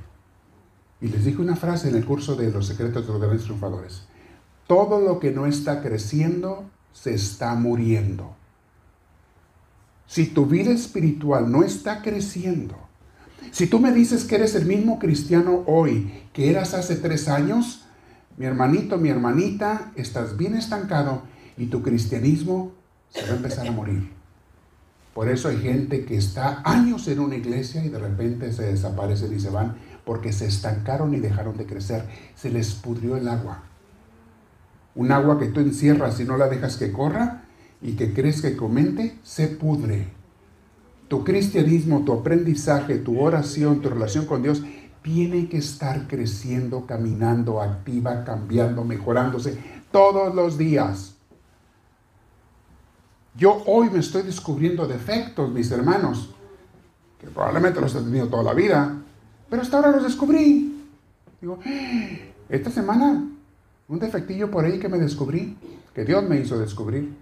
Y 1.02 1.10
les 1.10 1.26
dije 1.26 1.42
una 1.42 1.56
frase 1.56 1.90
en 1.90 1.96
el 1.96 2.06
curso 2.06 2.36
de 2.36 2.52
los 2.52 2.68
secretos 2.68 3.06
de 3.06 3.12
los 3.12 3.22
grandes 3.22 3.44
triunfadores. 3.44 4.04
Todo 4.68 5.02
lo 5.02 5.20
que 5.20 5.32
no 5.32 5.46
está 5.46 5.82
creciendo 5.82 6.70
se 6.94 7.14
está 7.14 7.54
muriendo. 7.56 8.36
Si 10.08 10.28
tu 10.28 10.46
vida 10.46 10.72
espiritual 10.72 11.52
no 11.52 11.64
está 11.64 12.02
creciendo, 12.02 12.76
si 13.52 13.68
tú 13.68 13.80
me 13.80 13.92
dices 13.92 14.24
que 14.24 14.36
eres 14.36 14.56
el 14.56 14.66
mismo 14.66 14.98
cristiano 15.00 15.64
hoy 15.68 16.24
que 16.34 16.50
eras 16.50 16.74
hace 16.74 16.96
tres 16.96 17.28
años, 17.28 17.85
mi 18.38 18.46
hermanito, 18.46 18.98
mi 18.98 19.10
hermanita, 19.10 19.92
estás 19.96 20.38
bien 20.38 20.56
estancado 20.56 21.24
y 21.58 21.68
tu 21.68 21.82
cristianismo 21.82 22.74
se 23.10 23.22
va 23.24 23.34
a 23.34 23.36
empezar 23.38 23.68
a 23.68 23.72
morir. 23.72 24.12
Por 25.14 25.30
eso 25.30 25.48
hay 25.48 25.58
gente 25.60 26.04
que 26.04 26.18
está 26.18 26.62
años 26.66 27.08
en 27.08 27.22
una 27.22 27.38
iglesia 27.38 27.86
y 27.86 27.90
de 27.90 28.00
repente 28.00 28.52
se 28.52 28.64
desaparecen 28.64 29.34
y 29.34 29.40
se 29.40 29.50
van 29.50 29.78
porque 30.04 30.34
se 30.34 30.46
estancaron 30.46 31.14
y 31.14 31.22
dejaron 31.22 31.56
de 31.56 31.66
crecer. 31.66 32.06
Se 32.36 32.50
les 32.50 32.74
pudrió 32.74 33.16
el 33.16 33.30
agua. 33.30 33.64
Un 34.94 35.14
agua 35.14 35.40
que 35.40 35.48
tú 35.48 35.62
encierras 35.62 36.20
y 36.20 36.26
no 36.26 36.36
la 36.36 36.50
dejas 36.50 36.76
que 36.76 36.92
corra 36.92 37.46
y 37.82 37.94
que 37.94 38.14
crees 38.14 38.42
que 38.42 38.58
comente, 38.58 39.18
se 39.24 39.48
pudre. 39.48 40.08
Tu 41.08 41.24
cristianismo, 41.24 42.04
tu 42.04 42.12
aprendizaje, 42.12 42.98
tu 42.98 43.22
oración, 43.22 43.82
tu 43.82 43.90
relación 43.90 44.26
con 44.26 44.44
Dios 44.44 44.64
tiene 45.06 45.48
que 45.48 45.58
estar 45.58 46.08
creciendo, 46.08 46.88
caminando, 46.88 47.62
activa, 47.62 48.24
cambiando, 48.24 48.84
mejorándose 48.84 49.56
todos 49.92 50.34
los 50.34 50.58
días. 50.58 51.14
Yo 53.36 53.62
hoy 53.68 53.92
me 53.92 54.00
estoy 54.00 54.24
descubriendo 54.24 54.88
defectos, 54.88 55.52
mis 55.52 55.70
hermanos, 55.70 56.34
que 57.20 57.28
probablemente 57.28 57.80
los 57.80 57.94
he 57.94 58.00
tenido 58.00 58.30
toda 58.30 58.42
la 58.42 58.56
vida, 58.56 58.96
pero 59.48 59.62
hasta 59.62 59.78
ahora 59.78 59.92
los 59.92 60.02
descubrí. 60.02 60.88
Digo, 61.40 61.60
esta 62.50 62.72
semana, 62.72 63.30
un 63.88 64.00
defectillo 64.00 64.50
por 64.50 64.66
ahí 64.66 64.80
que 64.80 64.90
me 64.90 64.98
descubrí, 64.98 65.56
que 65.94 66.04
Dios 66.04 66.28
me 66.28 66.40
hizo 66.40 66.58
descubrir. 66.58 67.14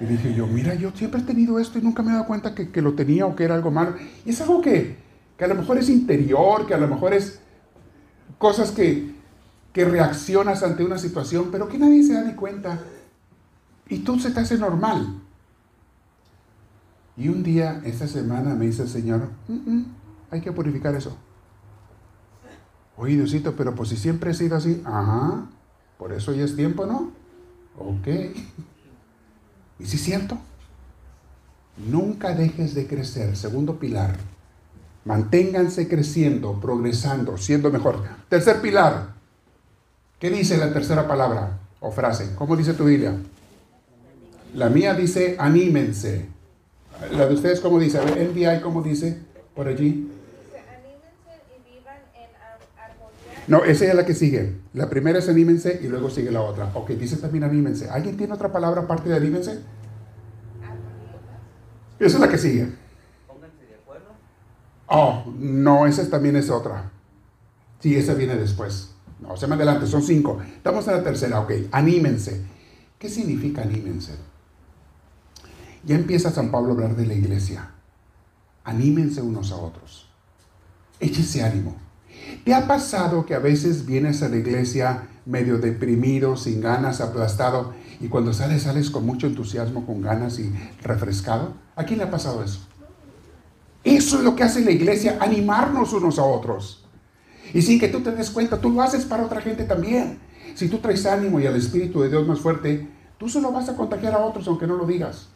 Y 0.00 0.06
dije 0.06 0.34
yo, 0.34 0.48
mira, 0.48 0.74
yo 0.74 0.90
siempre 0.90 1.20
he 1.20 1.24
tenido 1.24 1.60
esto 1.60 1.78
y 1.78 1.82
nunca 1.82 2.02
me 2.02 2.10
he 2.10 2.14
dado 2.14 2.26
cuenta 2.26 2.52
que, 2.52 2.82
lo 2.82 2.94
tenía 2.94 3.26
o 3.26 3.36
que 3.36 3.44
era 3.44 3.54
algo 3.54 3.70
malo. 3.70 3.94
Y 4.26 4.30
es 4.30 4.40
algo 4.40 4.60
que, 4.60 5.04
que, 5.36 5.44
a 5.44 5.48
lo 5.48 5.54
mejor 5.54 5.78
es 5.78 5.88
interior, 5.88 6.66
que 6.66 6.74
a 6.74 6.78
lo 6.78 6.88
mejor 6.88 7.14
es 7.14 7.40
cosas 8.38 8.70
que, 8.70 9.14
que 9.72 9.84
reaccionas 9.84 10.62
ante 10.62 10.84
una 10.84 10.98
situación, 10.98 11.48
pero 11.50 11.68
que 11.68 11.78
nadie 11.78 12.02
se 12.02 12.14
da 12.14 12.22
ni 12.22 12.34
cuenta. 12.34 12.78
Y 13.88 13.98
tú 13.98 14.18
se 14.18 14.30
te 14.30 14.40
hace 14.40 14.58
normal. 14.58 15.20
Y 17.16 17.28
un 17.28 17.42
día, 17.42 17.80
esta 17.84 18.08
semana, 18.08 18.54
me 18.54 18.66
dice 18.66 18.82
el 18.82 18.88
Señor, 18.88 19.28
hay 20.30 20.40
que 20.40 20.52
purificar 20.52 20.94
eso. 20.94 21.16
Oye, 22.96 23.14
Diosito, 23.14 23.54
pero 23.56 23.74
pues 23.74 23.88
si 23.88 23.96
siempre 23.96 24.30
he 24.30 24.34
sido 24.34 24.56
así, 24.56 24.82
ajá, 24.84 25.46
por 25.98 26.12
eso 26.12 26.32
ya 26.32 26.44
es 26.44 26.56
tiempo, 26.56 26.86
¿no? 26.86 27.12
Ok. 27.78 28.06
¿Y 29.78 29.86
si 29.86 29.96
es 29.96 30.02
cierto? 30.02 30.38
Nunca 31.76 32.34
dejes 32.34 32.74
de 32.74 32.86
crecer. 32.86 33.36
Segundo 33.36 33.78
pilar. 33.78 34.16
Manténganse 35.04 35.86
creciendo, 35.86 36.58
progresando, 36.60 37.36
siendo 37.36 37.70
mejor. 37.70 38.02
Tercer 38.28 38.60
pilar. 38.60 39.14
¿Qué 40.18 40.30
dice 40.30 40.56
la 40.56 40.72
tercera 40.72 41.06
palabra 41.06 41.58
o 41.80 41.90
frase? 41.90 42.30
¿Cómo 42.36 42.56
dice 42.56 42.72
tu 42.72 42.84
Biblia? 42.84 43.14
La 44.54 44.70
mía 44.70 44.94
dice 44.94 45.36
anímense. 45.38 46.26
La 47.12 47.26
de 47.26 47.34
ustedes, 47.34 47.60
¿cómo 47.60 47.78
dice? 47.78 47.98
A 47.98 48.02
ver, 48.02 48.30
NBI, 48.30 48.60
¿cómo 48.62 48.82
dice 48.82 49.18
por 49.54 49.68
allí? 49.68 50.10
No, 53.46 53.62
esa 53.64 53.84
es 53.84 53.94
la 53.94 54.06
que 54.06 54.14
sigue. 54.14 54.54
La 54.72 54.88
primera 54.88 55.18
es 55.18 55.28
anímense 55.28 55.80
y 55.82 55.88
luego 55.88 56.08
sigue 56.08 56.30
la 56.30 56.40
otra. 56.40 56.70
Ok, 56.74 56.90
dice 56.90 57.16
también 57.16 57.44
anímense. 57.44 57.90
¿Alguien 57.90 58.16
tiene 58.16 58.32
otra 58.32 58.50
palabra 58.50 58.82
aparte 58.82 59.10
de 59.10 59.16
anímense? 59.16 59.58
Esa 61.98 62.16
es 62.16 62.20
la 62.20 62.28
que 62.28 62.38
sigue. 62.38 62.83
Oh, 64.86 65.24
no, 65.38 65.86
esa 65.86 66.08
también 66.08 66.36
es 66.36 66.50
otra. 66.50 66.90
Sí, 67.80 67.96
esa 67.96 68.14
viene 68.14 68.36
después. 68.36 68.90
No, 69.20 69.36
se 69.36 69.46
me 69.46 69.54
adelante, 69.54 69.86
son 69.86 70.02
cinco. 70.02 70.40
Estamos 70.56 70.86
en 70.88 70.94
la 70.94 71.02
tercera, 71.02 71.40
ok. 71.40 71.52
Anímense. 71.72 72.44
¿Qué 72.98 73.08
significa 73.08 73.62
anímense? 73.62 74.12
Ya 75.84 75.96
empieza 75.96 76.30
San 76.30 76.50
Pablo 76.50 76.70
a 76.70 76.72
hablar 76.74 76.96
de 76.96 77.06
la 77.06 77.14
iglesia. 77.14 77.70
Anímense 78.64 79.20
unos 79.20 79.52
a 79.52 79.56
otros. 79.56 80.08
Échese 81.00 81.42
ánimo. 81.42 81.76
¿Te 82.44 82.54
ha 82.54 82.66
pasado 82.66 83.26
que 83.26 83.34
a 83.34 83.38
veces 83.38 83.86
vienes 83.86 84.22
a 84.22 84.28
la 84.28 84.36
iglesia 84.36 85.08
medio 85.26 85.58
deprimido, 85.58 86.36
sin 86.36 86.60
ganas, 86.60 87.00
aplastado, 87.00 87.72
y 88.00 88.08
cuando 88.08 88.32
sales, 88.32 88.62
sales 88.62 88.90
con 88.90 89.04
mucho 89.04 89.26
entusiasmo, 89.26 89.86
con 89.86 90.00
ganas 90.00 90.38
y 90.38 90.52
refrescado? 90.82 91.54
¿A 91.76 91.84
quién 91.84 91.98
le 91.98 92.04
ha 92.04 92.10
pasado 92.10 92.42
eso? 92.42 92.60
Eso 93.84 94.18
es 94.18 94.24
lo 94.24 94.34
que 94.34 94.42
hace 94.42 94.64
la 94.64 94.70
iglesia, 94.70 95.18
animarnos 95.20 95.92
unos 95.92 96.18
a 96.18 96.24
otros. 96.24 96.84
Y 97.52 97.60
sin 97.62 97.78
que 97.78 97.88
tú 97.88 98.00
te 98.00 98.10
des 98.12 98.30
cuenta, 98.30 98.58
tú 98.58 98.70
lo 98.70 98.82
haces 98.82 99.04
para 99.04 99.24
otra 99.24 99.40
gente 99.40 99.64
también. 99.64 100.18
si 100.54 100.68
tú 100.68 100.78
traes 100.78 101.04
ánimo 101.04 101.40
y 101.40 101.46
al 101.46 101.56
Espíritu 101.56 102.00
de 102.00 102.08
Dios 102.08 102.26
más 102.26 102.40
fuerte, 102.40 102.88
tú 103.18 103.28
solo 103.28 103.52
vas 103.52 103.68
a 103.68 103.76
contagiar 103.76 104.14
a 104.14 104.18
otros 104.18 104.46
aunque 104.48 104.66
no 104.66 104.76
lo 104.76 104.86
digas. 104.86 105.28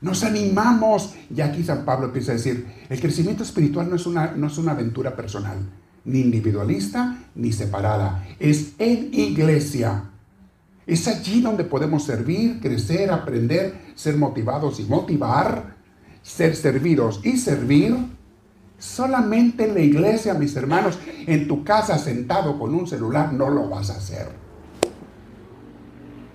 Nos 0.00 0.24
animamos. 0.24 1.14
Y 1.34 1.40
aquí 1.40 1.62
San 1.62 1.84
Pablo 1.84 2.06
empieza 2.06 2.32
a 2.32 2.36
decir, 2.36 2.66
el 2.88 3.00
crecimiento 3.00 3.42
espiritual 3.42 3.90
no 3.90 3.96
es 3.96 4.06
una, 4.06 4.32
no 4.32 4.46
es 4.46 4.58
una 4.58 4.72
aventura 4.72 5.14
personal, 5.14 5.58
ni 6.04 6.20
individualista, 6.20 7.18
ni 7.34 7.52
separada. 7.52 8.26
Es 8.38 8.72
en 8.78 9.12
iglesia. 9.12 10.04
Es 10.86 11.08
allí 11.08 11.40
donde 11.40 11.64
podemos 11.64 12.04
servir, 12.04 12.60
crecer, 12.60 13.10
aprender, 13.10 13.92
ser 13.94 14.16
motivados 14.16 14.78
y 14.78 14.84
motivar, 14.84 15.75
ser 16.26 16.56
servidos 16.56 17.20
y 17.22 17.36
servir. 17.36 17.96
Solamente 18.78 19.64
en 19.64 19.74
la 19.74 19.80
iglesia, 19.80 20.34
mis 20.34 20.54
hermanos, 20.54 20.98
en 21.26 21.48
tu 21.48 21.64
casa 21.64 21.96
sentado 21.96 22.58
con 22.58 22.74
un 22.74 22.86
celular, 22.86 23.32
no 23.32 23.48
lo 23.48 23.70
vas 23.70 23.88
a 23.88 23.96
hacer. 23.96 24.28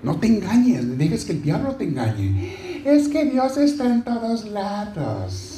No 0.02 0.18
te 0.18 0.26
engañes, 0.26 0.98
dejes 0.98 1.26
que 1.26 1.34
el 1.34 1.44
diablo 1.44 1.76
te 1.76 1.84
engañe. 1.84 2.82
Es 2.84 3.10
que 3.10 3.26
Dios 3.26 3.58
está 3.58 3.86
en 3.86 4.04
todos 4.04 4.46
lados. 4.46 5.56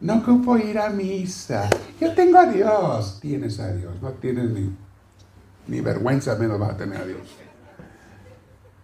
No 0.00 0.16
ocupo 0.16 0.58
ir 0.58 0.78
a 0.78 0.90
misa. 0.90 1.70
Yo 2.00 2.12
tengo 2.14 2.38
a 2.38 2.46
Dios. 2.46 3.18
Tienes 3.20 3.60
a 3.60 3.72
Dios. 3.72 4.02
No 4.02 4.10
tienes 4.12 4.50
ni, 4.50 4.72
ni 5.68 5.80
vergüenza, 5.80 6.34
menos 6.34 6.58
vas 6.58 6.70
a 6.70 6.76
tener 6.76 7.00
a 7.00 7.04
Dios. 7.04 7.36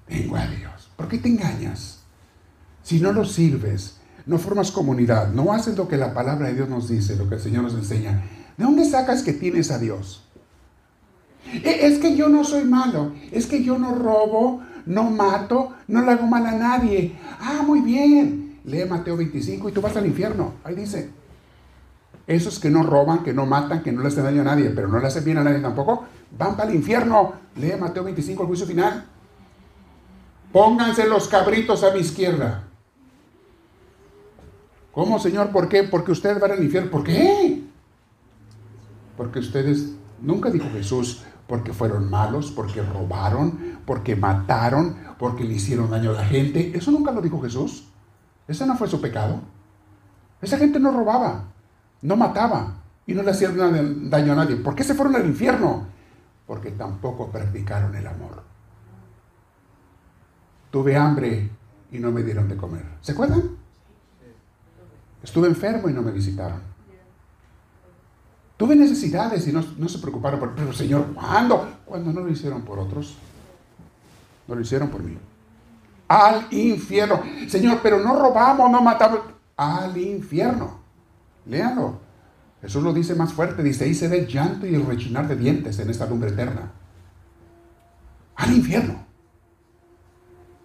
Tengo 0.07 0.37
a 0.37 0.47
Dios. 0.47 0.91
¿Por 0.97 1.09
qué 1.09 1.19
te 1.19 1.29
engañas? 1.29 2.05
Si 2.85 3.01
no 3.01 3.13
lo 3.13 3.25
sirves, 3.25 3.99
no 4.27 4.39
formas 4.39 4.71
comunidad, 4.71 5.33
no 5.33 5.53
haces 5.53 5.77
lo 5.77 5.89
que 5.89 5.97
la 5.97 6.15
palabra 6.15 6.49
de 6.49 6.55
Dios 6.55 6.69
nos 6.69 6.89
dice, 6.89 7.17
lo 7.17 7.29
que 7.29 7.37
el 7.37 7.41
Señor 7.41 7.65
nos 7.65 7.75
enseña. 7.75 8.23
¿De 8.57 8.65
dónde 8.65 8.85
sacas 8.85 9.23
que 9.23 9.33
tienes 9.33 9.71
a 9.71 9.79
Dios? 9.79 10.25
E, 11.53 11.87
es 11.87 11.99
que 11.99 12.17
yo 12.17 12.29
no 12.29 12.45
soy 12.45 12.65
malo, 12.65 13.13
es 13.31 13.47
que 13.47 13.63
yo 13.63 13.79
no 13.79 13.95
robo, 13.95 14.63
no 14.87 15.05
mato, 15.11 15.73
no 15.89 16.03
le 16.03 16.13
hago 16.13 16.27
mal 16.27 16.47
a 16.47 16.53
nadie. 16.53 17.17
Ah, 17.41 17.63
muy 17.67 17.81
bien. 17.81 18.61
Lee 18.65 18.85
Mateo 18.89 19.17
25 19.17 19.69
y 19.69 19.73
tú 19.73 19.81
vas 19.81 19.97
al 19.97 20.07
infierno. 20.07 20.55
Ahí 20.65 20.75
dice. 20.75 21.11
Esos 22.27 22.59
que 22.59 22.71
no 22.71 22.83
roban, 22.83 23.23
que 23.23 23.35
no 23.35 23.45
matan, 23.45 23.83
que 23.83 23.93
no 23.93 24.01
le 24.01 24.09
hacen 24.09 24.25
daño 24.25 24.41
a 24.41 24.45
nadie, 24.45 24.71
pero 24.71 24.89
no 24.89 24.99
le 24.99 25.07
hacen 25.07 25.25
bien 25.25 25.37
a 25.37 25.45
nadie 25.45 25.61
tampoco, 25.61 26.05
van 26.39 26.57
para 26.57 26.71
el 26.71 26.77
infierno. 26.77 27.35
Lee 27.57 27.75
Mateo 27.79 28.03
25, 28.03 28.43
el 28.43 28.49
juicio 28.49 28.67
final. 28.67 29.05
Pónganse 30.51 31.07
los 31.07 31.29
cabritos 31.29 31.85
a 31.85 31.93
mi 31.93 32.01
izquierda. 32.01 32.65
¿Cómo, 34.95 35.19
Señor? 35.19 35.51
¿Por 35.51 35.69
qué? 35.69 35.83
Porque 35.83 36.13
ustedes 36.13 36.41
van 36.41 36.53
al 36.53 36.63
infierno. 36.63 36.91
¿Por 36.91 37.03
qué? 37.03 37.65
Porque 39.17 39.41
ustedes, 39.41 39.97
nunca 40.21 40.51
dijo 40.51 40.69
Jesús, 40.71 41.25
porque 41.49 41.73
fueron 41.73 42.09
malos, 42.09 42.53
porque 42.53 42.81
robaron, 42.81 43.81
porque 43.85 44.15
mataron, 44.15 44.97
porque 45.19 45.43
le 45.43 45.55
hicieron 45.55 45.91
daño 45.91 46.11
a 46.11 46.15
la 46.15 46.25
gente. 46.25 46.77
Eso 46.77 46.93
nunca 46.93 47.11
lo 47.11 47.21
dijo 47.21 47.43
Jesús. 47.43 47.89
Ese 48.47 48.67
no 48.67 48.77
fue 48.77 48.87
su 48.87 49.01
pecado. 49.01 49.41
Esa 50.41 50.59
gente 50.59 50.79
no 50.79 50.93
robaba, 50.93 51.45
no 52.03 52.17
mataba 52.17 52.77
y 53.07 53.15
no 53.15 53.23
le 53.23 53.33
hacían 53.33 54.11
daño 54.11 54.33
a 54.33 54.37
nadie. 54.37 54.57
¿Por 54.57 54.77
qué 54.77 54.85
se 54.85 54.95
fueron 54.95 55.17
al 55.17 55.27
infierno? 55.27 55.87
Porque 56.47 56.71
tampoco 56.71 57.31
practicaron 57.31 57.95
el 57.97 58.07
amor. 58.07 58.43
Tuve 60.71 60.97
hambre 60.97 61.51
y 61.91 61.99
no 61.99 62.13
me 62.13 62.23
dieron 62.23 62.49
de 62.49 62.57
comer. 62.57 62.85
¿Se 63.01 63.13
acuerdan? 63.13 63.64
Estuve 65.25 65.49
enfermo 65.49 65.89
y 65.89 65.95
no 65.95 66.03
me 66.03 66.13
visitaron. 66.13 66.61
Tuve 68.59 68.77
necesidades 68.77 69.49
y 69.49 69.53
no, 69.53 69.89
se 69.89 69.99
preocuparon 69.99 70.39
por, 70.39 70.55
pero 70.55 70.73
Señor, 70.75 71.15
¿cuándo? 71.15 71.79
Cuando 71.87 72.13
no 72.13 72.21
lo 72.21 72.31
hicieron 72.31 72.63
por 72.63 72.79
otros. 72.79 73.17
No 74.47 74.55
lo 74.55 74.61
hicieron 74.61 74.91
por 74.91 75.03
mí. 75.03 75.17
Al 76.07 76.47
infierno. 76.51 77.23
Señor, 77.49 77.81
pero 77.83 77.99
no 78.01 78.15
robamos, 78.15 78.71
no 78.71 78.83
matamos. 78.83 79.21
Al 79.57 79.97
infierno. 79.97 80.81
Léanlo. 81.47 82.01
Jesús 82.61 82.83
lo 82.83 82.93
dice 82.93 83.15
más 83.15 83.33
fuerte. 83.33 83.63
Dice, 83.63 83.85
ahí 83.85 83.95
se 83.95 84.09
ve 84.09 84.19
el 84.19 84.27
llanto 84.27 84.67
y 84.67 84.75
el 84.75 84.85
rechinar 84.85 85.27
de 85.27 85.37
dientes 85.37 85.79
en 85.79 85.89
esta 85.89 86.07
lumbre 86.07 86.31
eterna. 86.31 86.71
Al 88.37 88.53
infierno. 88.53 89.07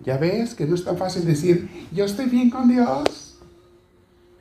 Ya 0.02 0.18
ves 0.18 0.54
que 0.54 0.66
no 0.66 0.76
es 0.76 0.84
tan 0.84 0.98
fácil 0.98 1.26
decir, 1.26 1.88
yo 1.94 2.04
estoy 2.04 2.26
bien 2.26 2.50
con 2.50 2.68
Dios. 2.68 3.29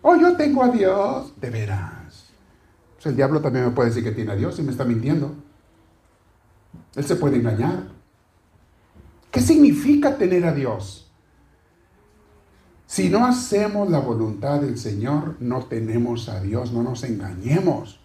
O 0.03 0.17
yo 0.17 0.37
tengo 0.37 0.63
a 0.63 0.69
Dios. 0.69 1.33
De 1.41 1.51
veras. 1.51 2.27
Pues 2.95 3.07
el 3.07 3.17
diablo 3.17 3.41
también 3.41 3.65
me 3.65 3.71
puede 3.71 3.91
decir 3.91 4.03
que 4.05 4.13
tiene 4.13 4.33
a 4.33 4.37
Dios 4.37 4.59
y 4.59 4.63
me 4.63 4.73
está 4.73 4.85
mintiendo. 4.85 5.35
Él 6.95 7.05
se 7.05 7.17
puede 7.17 7.37
engañar. 7.37 7.85
¿Qué 9.31 9.41
significa 9.41 10.17
tener 10.17 10.45
a 10.47 10.53
Dios? 10.53 11.11
Si 12.87 13.11
no 13.11 13.27
hacemos 13.27 13.91
la 13.91 14.01
voluntad 14.01 14.61
del 14.61 14.79
Señor, 14.79 15.37
no 15.41 15.67
tenemos 15.67 16.29
a 16.29 16.41
Dios, 16.41 16.73
no 16.73 16.83
nos 16.83 17.05
engañemos. 17.05 18.01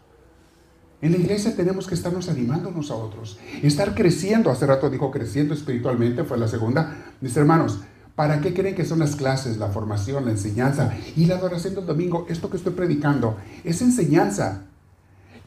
En 1.01 1.13
la 1.13 1.17
iglesia 1.17 1.55
tenemos 1.55 1.87
que 1.87 1.95
estarnos 1.95 2.29
animándonos 2.29 2.91
a 2.91 2.95
otros, 2.95 3.39
estar 3.61 3.95
creciendo. 3.95 4.51
Hace 4.51 4.65
rato 4.65 4.89
dijo 4.89 5.09
creciendo 5.09 5.53
espiritualmente, 5.53 6.23
fue 6.23 6.37
la 6.37 6.47
segunda. 6.47 7.13
Mis 7.21 7.35
hermanos, 7.35 7.79
¿para 8.15 8.41
qué 8.41 8.53
creen 8.53 8.75
que 8.75 8.85
son 8.85 8.99
las 8.99 9.15
clases, 9.15 9.57
la 9.57 9.69
formación, 9.69 10.25
la 10.25 10.31
enseñanza 10.31 10.93
y 11.15 11.25
la 11.25 11.35
adoración 11.35 11.75
del 11.75 11.85
domingo? 11.85 12.25
Esto 12.29 12.49
que 12.49 12.57
estoy 12.57 12.73
predicando 12.73 13.37
es 13.63 13.81
enseñanza 13.81 14.63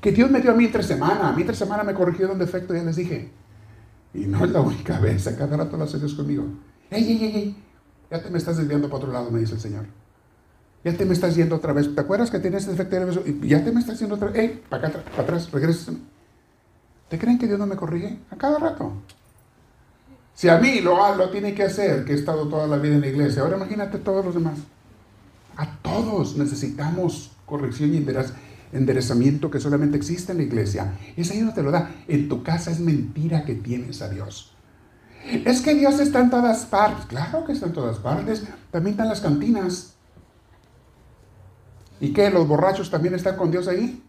que 0.01 0.13
Dios 0.13 0.31
me 0.31 0.41
dio 0.41 0.53
a 0.53 0.55
mí 0.55 0.67
entre 0.67 0.83
semana. 0.83 1.29
A 1.29 1.33
mí 1.33 1.43
entre 1.43 1.57
semana 1.57 1.85
me 1.85 1.95
corrigió 1.95 2.31
un 2.31 2.39
defecto, 2.39 2.75
ya 2.75 2.83
les 2.83 2.97
dije. 2.97 3.31
Y 4.15 4.27
no 4.27 4.45
es 4.45 4.51
la 4.51 4.61
única 4.61 4.99
vez, 4.99 5.27
a 5.27 5.37
cada 5.37 5.57
rato 5.57 5.77
lo 5.77 5.85
hace 5.85 5.99
Dios 5.99 6.15
conmigo. 6.15 6.45
Ey, 6.91 7.05
ey, 7.05 7.25
ey, 7.25 7.57
ya 8.11 8.23
te 8.23 8.31
me 8.31 8.39
estás 8.39 8.57
desviando 8.57 8.89
para 8.89 8.99
otro 8.99 9.13
lado, 9.13 9.31
me 9.31 9.41
dice 9.41 9.55
el 9.55 9.61
Señor. 9.61 9.87
Ya 10.85 10.97
te 10.97 11.05
me 11.05 11.15
estás 11.15 11.35
yendo 11.35 11.57
otra 11.57 11.73
vez. 11.73 11.93
¿Te 11.93 12.01
acuerdas 12.01 12.31
que 12.31 12.39
tienes 12.39 12.63
ese 12.63 12.71
defecto? 12.71 13.23
Ya 13.43 13.65
te 13.65 13.73
me 13.73 13.81
estás 13.81 13.99
yendo 13.99 14.15
otra 14.15 14.29
vez. 14.29 14.39
Ey, 14.39 14.63
para 14.69 14.89
atrás, 14.89 15.51
regresa. 15.51 15.93
¿Te 17.09 17.19
creen 17.19 17.39
que 17.39 17.47
Dios 17.47 17.59
no 17.59 17.67
me 17.67 17.75
corrige? 17.75 18.21
A 18.31 18.37
cada 18.37 18.59
rato. 18.59 18.93
Si 20.37 20.51
a 20.51 20.59
mí 20.59 20.81
lo, 20.83 21.17
lo 21.17 21.31
tiene 21.31 21.55
que 21.55 21.63
hacer, 21.63 22.05
que 22.05 22.13
he 22.13 22.15
estado 22.15 22.47
toda 22.47 22.67
la 22.67 22.77
vida 22.77 22.95
en 22.95 23.01
la 23.01 23.07
iglesia, 23.07 23.41
ahora 23.41 23.57
imagínate 23.57 23.97
todos 23.97 24.23
los 24.23 24.35
demás. 24.35 24.59
A 25.57 25.79
todos 25.79 26.37
necesitamos 26.37 27.33
corrección 27.47 27.95
y 27.95 28.07
enderezamiento 28.73 29.51
que 29.51 29.61
solamente 29.61 29.97
existe 29.97 30.33
en 30.33 30.39
la 30.39 30.45
iglesia. 30.45 30.93
Es 31.17 31.31
ahí 31.31 31.39
donde 31.39 31.55
te 31.55 31.63
lo 31.63 31.71
da. 31.71 31.91
En 32.07 32.29
tu 32.29 32.43
casa 32.43 32.71
es 32.71 32.81
mentira 32.81 33.47
que 33.47 33.55
tienes 33.55 34.03
a 34.03 34.11
Dios. 34.11 34.53
Es 35.47 35.63
que 35.63 35.75
Dios 35.75 35.99
está 36.01 36.21
en 36.21 36.29
todas 36.29 36.67
partes. 36.67 37.07
Claro 37.07 37.47
que 37.47 37.53
está 37.53 37.65
en 37.65 37.73
todas 37.73 37.99
partes. 37.99 38.45
También 38.71 38.93
están 38.93 39.09
las 39.09 39.23
cantinas. 39.23 39.95
¿Y 41.99 42.13
qué? 42.13 42.31
¿Los 42.31 42.47
borrachos 42.47 42.91
también 42.91 43.15
están 43.15 43.37
con 43.37 43.51
Dios 43.51 43.69
ahí? 43.69 44.05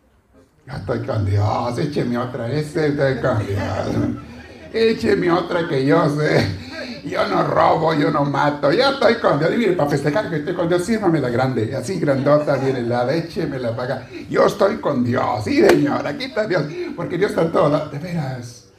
Ya 0.67 0.73
estoy 0.73 1.05
con 1.05 1.25
Dios. 1.25 1.77
Écheme 1.79 2.17
otra. 2.17 2.51
Ese 2.51 2.87
estoy 2.87 3.21
con 3.21 3.47
Dios. 3.47 4.36
Écheme 4.73 5.31
otra 5.31 5.67
que 5.67 5.85
yo 5.85 6.09
sé 6.09 6.67
yo 7.07 7.27
no 7.27 7.43
robo, 7.43 7.93
yo 7.93 8.11
no 8.11 8.25
mato, 8.25 8.71
yo 8.71 8.91
estoy 8.91 9.15
con 9.15 9.39
Dios. 9.39 9.51
Y 9.53 9.57
mire, 9.57 9.73
para 9.73 9.89
festejar 9.89 10.29
que 10.29 10.37
estoy 10.37 10.53
con 10.53 10.67
Dios, 10.67 10.83
sírvame 10.83 11.19
la 11.19 11.29
grande, 11.29 11.75
así 11.75 11.99
grandota, 11.99 12.55
bien 12.57 12.75
helada, 12.75 13.13
écheme 13.13 13.59
la 13.59 13.75
paga. 13.75 14.07
Yo 14.29 14.45
estoy 14.45 14.77
con 14.77 15.03
Dios, 15.03 15.43
sí, 15.43 15.61
Señor, 15.61 16.05
aquí 16.05 16.25
está 16.25 16.47
Dios, 16.47 16.63
porque 16.95 17.17
Dios 17.17 17.31
está 17.31 17.51
todo. 17.51 17.89
De 17.89 17.99
veras. 17.99 18.69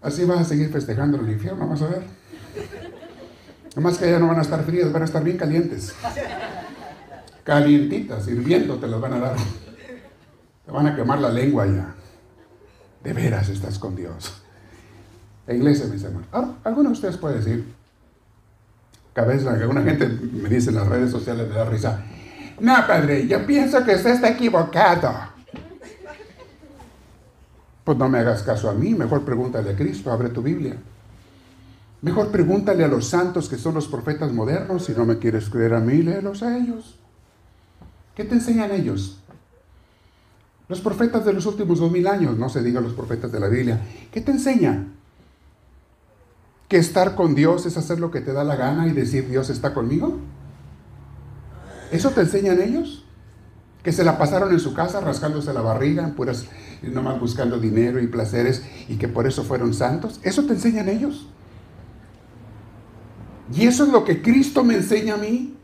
Así 0.00 0.24
vas 0.24 0.40
a 0.40 0.44
seguir 0.44 0.70
festejando 0.70 1.18
en 1.18 1.26
el 1.26 1.32
infierno, 1.32 1.60
vamos 1.60 1.82
a 1.82 1.88
ver. 1.88 2.02
Nomás 3.76 3.98
que 3.98 4.06
allá 4.06 4.18
no 4.18 4.28
van 4.28 4.38
a 4.38 4.42
estar 4.42 4.62
frías, 4.64 4.92
van 4.92 5.02
a 5.02 5.04
estar 5.04 5.22
bien 5.22 5.36
calientes. 5.36 5.94
Calientitas, 7.44 8.26
hirviendo 8.28 8.76
te 8.76 8.86
las 8.86 9.00
van 9.00 9.14
a 9.14 9.18
dar. 9.18 9.36
Te 10.66 10.70
van 10.70 10.86
a 10.86 10.96
quemar 10.96 11.20
la 11.20 11.30
lengua 11.30 11.66
ya. 11.66 11.94
De 13.02 13.12
veras 13.12 13.48
estás 13.48 13.78
con 13.78 13.96
Dios. 13.96 14.42
La 15.46 15.54
iglesia, 15.54 15.86
mis 15.86 16.02
hermanos. 16.02 16.28
Ahora, 16.32 16.54
alguno 16.64 16.90
de 16.90 16.92
ustedes 16.92 17.16
puede 17.16 17.38
decir, 17.38 17.64
cabeza, 19.12 19.52
alguna 19.52 19.82
gente 19.82 20.08
me 20.08 20.48
dice 20.48 20.70
en 20.70 20.76
las 20.76 20.86
redes 20.86 21.10
sociales, 21.10 21.48
me 21.48 21.54
da 21.54 21.64
risa, 21.64 22.04
no, 22.60 22.74
padre, 22.86 23.26
yo 23.26 23.44
pienso 23.44 23.82
que 23.84 23.94
usted 23.94 24.10
está 24.10 24.28
equivocado. 24.30 25.12
Pues 27.84 27.98
no 27.98 28.08
me 28.08 28.18
hagas 28.18 28.44
caso 28.44 28.70
a 28.70 28.72
mí, 28.72 28.94
mejor 28.94 29.24
pregúntale 29.24 29.70
a 29.70 29.76
Cristo, 29.76 30.12
abre 30.12 30.28
tu 30.28 30.42
Biblia. 30.42 30.76
Mejor 32.02 32.30
pregúntale 32.30 32.84
a 32.84 32.88
los 32.88 33.08
santos 33.08 33.48
que 33.48 33.58
son 33.58 33.74
los 33.74 33.88
profetas 33.88 34.32
modernos, 34.32 34.84
si 34.84 34.92
no 34.92 35.04
me 35.04 35.18
quieres 35.18 35.48
creer 35.50 35.74
a 35.74 35.80
mí, 35.80 36.02
léelos 36.02 36.42
a 36.42 36.56
ellos. 36.56 36.96
¿Qué 38.14 38.24
te 38.24 38.34
enseñan 38.34 38.70
ellos? 38.70 39.21
Los 40.72 40.80
profetas 40.80 41.26
de 41.26 41.34
los 41.34 41.44
últimos 41.44 41.80
dos 41.80 41.92
mil 41.92 42.06
años, 42.06 42.38
no 42.38 42.48
se 42.48 42.62
diga 42.62 42.80
los 42.80 42.94
profetas 42.94 43.30
de 43.30 43.38
la 43.38 43.48
Biblia. 43.48 43.78
¿Qué 44.10 44.22
te 44.22 44.30
enseñan? 44.30 44.94
que 46.66 46.78
estar 46.78 47.14
con 47.14 47.34
Dios 47.34 47.66
es 47.66 47.76
hacer 47.76 48.00
lo 48.00 48.10
que 48.10 48.22
te 48.22 48.32
da 48.32 48.44
la 48.44 48.56
gana 48.56 48.88
y 48.88 48.92
decir 48.92 49.28
Dios 49.28 49.50
está 49.50 49.74
conmigo? 49.74 50.16
¿Eso 51.90 52.12
te 52.12 52.22
enseñan 52.22 52.62
ellos? 52.62 53.04
que 53.82 53.92
se 53.92 54.02
la 54.02 54.16
pasaron 54.16 54.50
en 54.50 54.60
su 54.60 54.72
casa 54.72 55.02
rascándose 55.02 55.52
la 55.52 55.60
barriga, 55.60 56.04
en 56.04 56.14
puras, 56.14 56.46
nomás 56.80 57.20
buscando 57.20 57.58
dinero 57.58 58.00
y 58.00 58.06
placeres, 58.06 58.62
y 58.88 58.96
que 58.96 59.08
por 59.08 59.26
eso 59.26 59.44
fueron 59.44 59.74
santos. 59.74 60.18
Eso 60.22 60.46
te 60.46 60.54
enseñan 60.54 60.88
ellos. 60.88 61.26
Y 63.52 63.66
eso 63.66 63.84
es 63.84 63.90
lo 63.90 64.04
que 64.06 64.22
Cristo 64.22 64.64
me 64.64 64.76
enseña 64.76 65.16
a 65.16 65.18
mí. 65.18 65.58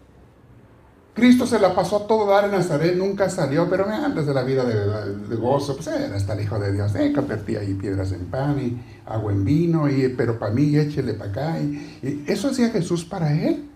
Cristo 1.18 1.46
se 1.46 1.58
la 1.58 1.74
pasó 1.74 1.96
a 1.96 2.06
todo 2.06 2.26
dar 2.26 2.46
en 2.46 2.52
Nazaret, 2.52 2.96
nunca 2.96 3.28
salió, 3.28 3.68
pero 3.68 3.88
antes 3.88 4.26
de 4.26 4.32
la 4.32 4.42
vida 4.42 4.64
de, 4.64 5.36
gozo, 5.36 5.74
pues 5.74 5.88
era 5.88 6.16
hasta 6.16 6.34
el 6.34 6.42
Hijo 6.42 6.58
de 6.58 6.72
Dios, 6.72 6.94
eh, 6.94 7.12
convertía 7.12 7.60
ahí 7.60 7.74
piedras 7.74 8.12
en 8.12 8.26
pan 8.26 8.58
y 8.58 8.80
agua 9.06 9.32
en 9.32 9.44
vino, 9.44 9.88
y, 9.88 10.08
pero 10.16 10.38
para 10.38 10.52
mí 10.52 10.76
échele 10.76 11.14
para 11.14 11.30
acá. 11.30 11.60
y 11.60 12.24
eso 12.26 12.48
hacía 12.48 12.70
Jesús 12.70 13.04
para 13.04 13.32
él. 13.32 13.68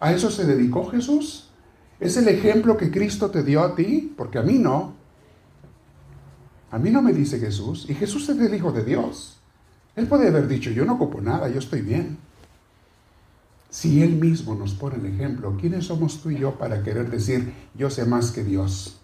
¿A 0.00 0.12
eso 0.12 0.30
se 0.30 0.46
dedicó 0.46 0.88
Jesús? 0.90 1.50
¿Es 2.00 2.16
el 2.16 2.28
ejemplo 2.28 2.76
que 2.76 2.90
Cristo 2.90 3.30
te 3.30 3.42
dio 3.42 3.62
a 3.62 3.74
ti? 3.74 4.14
Porque 4.16 4.38
a 4.38 4.42
mí 4.42 4.58
no. 4.58 4.94
A 6.70 6.78
mí 6.78 6.90
no 6.90 7.02
me 7.02 7.12
dice 7.12 7.38
Jesús. 7.38 7.86
Y 7.88 7.94
Jesús 7.94 8.28
es 8.28 8.38
el 8.38 8.54
Hijo 8.54 8.72
de 8.72 8.84
Dios. 8.84 9.38
Él 9.96 10.06
puede 10.06 10.28
haber 10.28 10.48
dicho, 10.48 10.70
yo 10.70 10.84
no 10.86 10.94
ocupo 10.94 11.20
nada, 11.20 11.48
yo 11.48 11.58
estoy 11.58 11.82
bien. 11.82 12.16
Si 13.70 14.02
Él 14.02 14.16
mismo 14.16 14.54
nos 14.56 14.74
pone 14.74 14.96
el 14.96 15.06
ejemplo, 15.06 15.56
¿quiénes 15.58 15.86
somos 15.86 16.20
tú 16.20 16.30
y 16.30 16.38
yo 16.38 16.58
para 16.58 16.82
querer 16.82 17.08
decir, 17.08 17.54
yo 17.74 17.88
sé 17.88 18.04
más 18.04 18.32
que 18.32 18.42
Dios? 18.42 19.00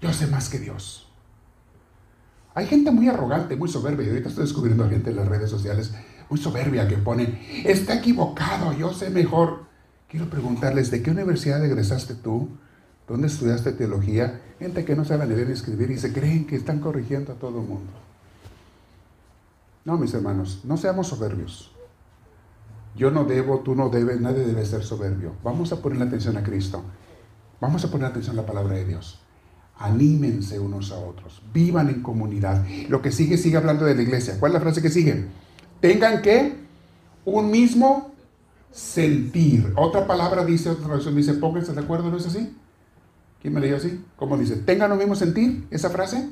Yo 0.00 0.12
sé 0.12 0.26
más 0.26 0.48
que 0.48 0.58
Dios. 0.58 1.06
Hay 2.54 2.66
gente 2.66 2.90
muy 2.90 3.08
arrogante, 3.08 3.56
muy 3.56 3.68
soberbia, 3.68 4.06
y 4.06 4.10
ahorita 4.10 4.28
estoy 4.28 4.44
descubriendo 4.44 4.84
a 4.84 4.88
gente 4.88 5.10
en 5.10 5.16
las 5.16 5.28
redes 5.28 5.50
sociales 5.50 5.92
muy 6.30 6.38
soberbia 6.38 6.88
que 6.88 6.96
pone, 6.96 7.62
está 7.64 7.96
equivocado, 7.96 8.72
yo 8.72 8.92
sé 8.92 9.10
mejor. 9.10 9.64
Quiero 10.08 10.30
preguntarles, 10.30 10.90
¿de 10.90 11.02
qué 11.02 11.10
universidad 11.10 11.62
egresaste 11.64 12.14
tú? 12.14 12.48
¿Dónde 13.06 13.26
estudiaste 13.26 13.72
teología? 13.72 14.40
Gente 14.58 14.84
que 14.84 14.96
no 14.96 15.04
sabe 15.04 15.26
leer 15.26 15.48
ni 15.48 15.52
escribir 15.52 15.90
y 15.90 15.98
se 15.98 16.12
creen 16.12 16.46
que 16.46 16.56
están 16.56 16.78
corrigiendo 16.80 17.32
a 17.32 17.36
todo 17.36 17.60
el 17.60 17.66
mundo. 17.66 17.92
No, 19.84 19.98
mis 19.98 20.14
hermanos, 20.14 20.60
no 20.64 20.76
seamos 20.78 21.08
soberbios. 21.08 21.73
Yo 22.96 23.10
no 23.10 23.24
debo, 23.24 23.60
tú 23.60 23.74
no 23.74 23.88
debes, 23.88 24.20
nadie 24.20 24.44
debe 24.44 24.64
ser 24.64 24.82
soberbio. 24.82 25.32
Vamos 25.42 25.72
a 25.72 25.82
poner 25.82 26.02
atención 26.02 26.36
a 26.36 26.42
Cristo. 26.42 26.82
Vamos 27.60 27.84
a 27.84 27.90
poner 27.90 28.06
atención 28.06 28.38
a 28.38 28.42
la 28.42 28.46
palabra 28.46 28.74
de 28.74 28.84
Dios. 28.84 29.20
Anímense 29.78 30.58
unos 30.58 30.92
a 30.92 30.98
otros. 30.98 31.42
Vivan 31.52 31.88
en 31.88 32.02
comunidad. 32.02 32.64
Lo 32.88 33.02
que 33.02 33.10
sigue, 33.10 33.36
sigue 33.36 33.56
hablando 33.56 33.84
de 33.84 33.94
la 33.94 34.02
iglesia. 34.02 34.36
¿Cuál 34.38 34.52
es 34.52 34.54
la 34.54 34.60
frase 34.60 34.82
que 34.82 34.90
sigue? 34.90 35.26
tengan 35.84 36.22
que 36.22 36.56
un 37.26 37.50
mismo 37.50 38.14
sentir. 38.70 39.70
Otra 39.76 40.06
palabra 40.06 40.42
dice, 40.42 40.70
otra 40.70 40.86
traducción 40.86 41.14
dice, 41.14 41.34
pónganse 41.34 41.74
de 41.74 41.80
acuerdo, 41.82 42.10
¿no 42.10 42.16
es 42.16 42.26
así? 42.26 42.56
¿Quién 43.42 43.52
me 43.52 43.60
leyó 43.60 43.76
así? 43.76 44.02
¿Cómo 44.16 44.38
dice? 44.38 44.56
¿Tengan 44.56 44.92
un 44.92 44.96
mismo 44.96 45.14
sentir? 45.14 45.66
¿Esa 45.70 45.90
frase? 45.90 46.30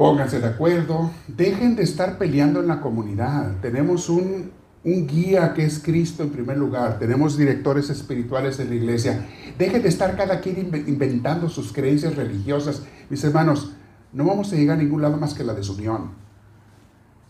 Pónganse 0.00 0.40
de 0.40 0.46
acuerdo. 0.46 1.10
Dejen 1.28 1.76
de 1.76 1.82
estar 1.82 2.16
peleando 2.16 2.60
en 2.60 2.68
la 2.68 2.80
comunidad. 2.80 3.60
Tenemos 3.60 4.08
un, 4.08 4.50
un 4.82 5.06
guía 5.06 5.52
que 5.52 5.62
es 5.62 5.78
Cristo 5.78 6.22
en 6.22 6.30
primer 6.30 6.56
lugar. 6.56 6.98
Tenemos 6.98 7.36
directores 7.36 7.90
espirituales 7.90 8.58
en 8.60 8.70
la 8.70 8.76
iglesia. 8.76 9.26
Dejen 9.58 9.82
de 9.82 9.90
estar 9.90 10.16
cada 10.16 10.40
quien 10.40 10.70
inventando 10.86 11.50
sus 11.50 11.70
creencias 11.70 12.16
religiosas. 12.16 12.82
Mis 13.10 13.22
hermanos, 13.24 13.72
no 14.14 14.24
vamos 14.24 14.50
a 14.50 14.56
llegar 14.56 14.78
a 14.78 14.82
ningún 14.82 15.02
lado 15.02 15.18
más 15.18 15.34
que 15.34 15.44
la 15.44 15.52
desunión. 15.52 16.12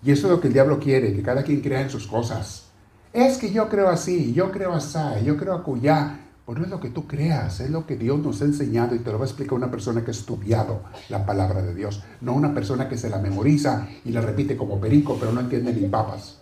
Y 0.04 0.12
eso 0.12 0.28
es 0.28 0.34
lo 0.34 0.40
que 0.40 0.46
el 0.46 0.52
diablo 0.52 0.78
quiere, 0.78 1.12
que 1.12 1.22
cada 1.22 1.42
quien 1.42 1.62
crea 1.62 1.80
en 1.80 1.90
sus 1.90 2.06
cosas. 2.06 2.70
Es 3.12 3.38
que 3.38 3.50
yo 3.50 3.68
creo 3.68 3.88
así, 3.88 4.32
yo 4.32 4.52
creo 4.52 4.74
así, 4.74 5.24
yo 5.24 5.36
creo 5.36 5.54
acuyá. 5.54 6.20
Pues 6.50 6.58
no 6.58 6.64
es 6.64 6.70
lo 6.72 6.80
que 6.80 6.90
tú 6.90 7.06
creas, 7.06 7.60
es 7.60 7.70
lo 7.70 7.86
que 7.86 7.96
Dios 7.96 8.18
nos 8.18 8.42
ha 8.42 8.44
enseñado 8.44 8.96
y 8.96 8.98
te 8.98 9.12
lo 9.12 9.20
va 9.20 9.24
a 9.24 9.28
explicar 9.28 9.54
una 9.54 9.70
persona 9.70 10.02
que 10.02 10.08
ha 10.08 10.10
estudiado 10.10 10.82
la 11.08 11.24
palabra 11.24 11.62
de 11.62 11.76
Dios, 11.76 12.02
no 12.20 12.32
una 12.32 12.52
persona 12.52 12.88
que 12.88 12.98
se 12.98 13.08
la 13.08 13.18
memoriza 13.18 13.86
y 14.04 14.10
la 14.10 14.20
repite 14.20 14.56
como 14.56 14.80
perico, 14.80 15.16
pero 15.20 15.30
no 15.30 15.38
entiende 15.38 15.72
ni 15.72 15.86
papas. 15.86 16.40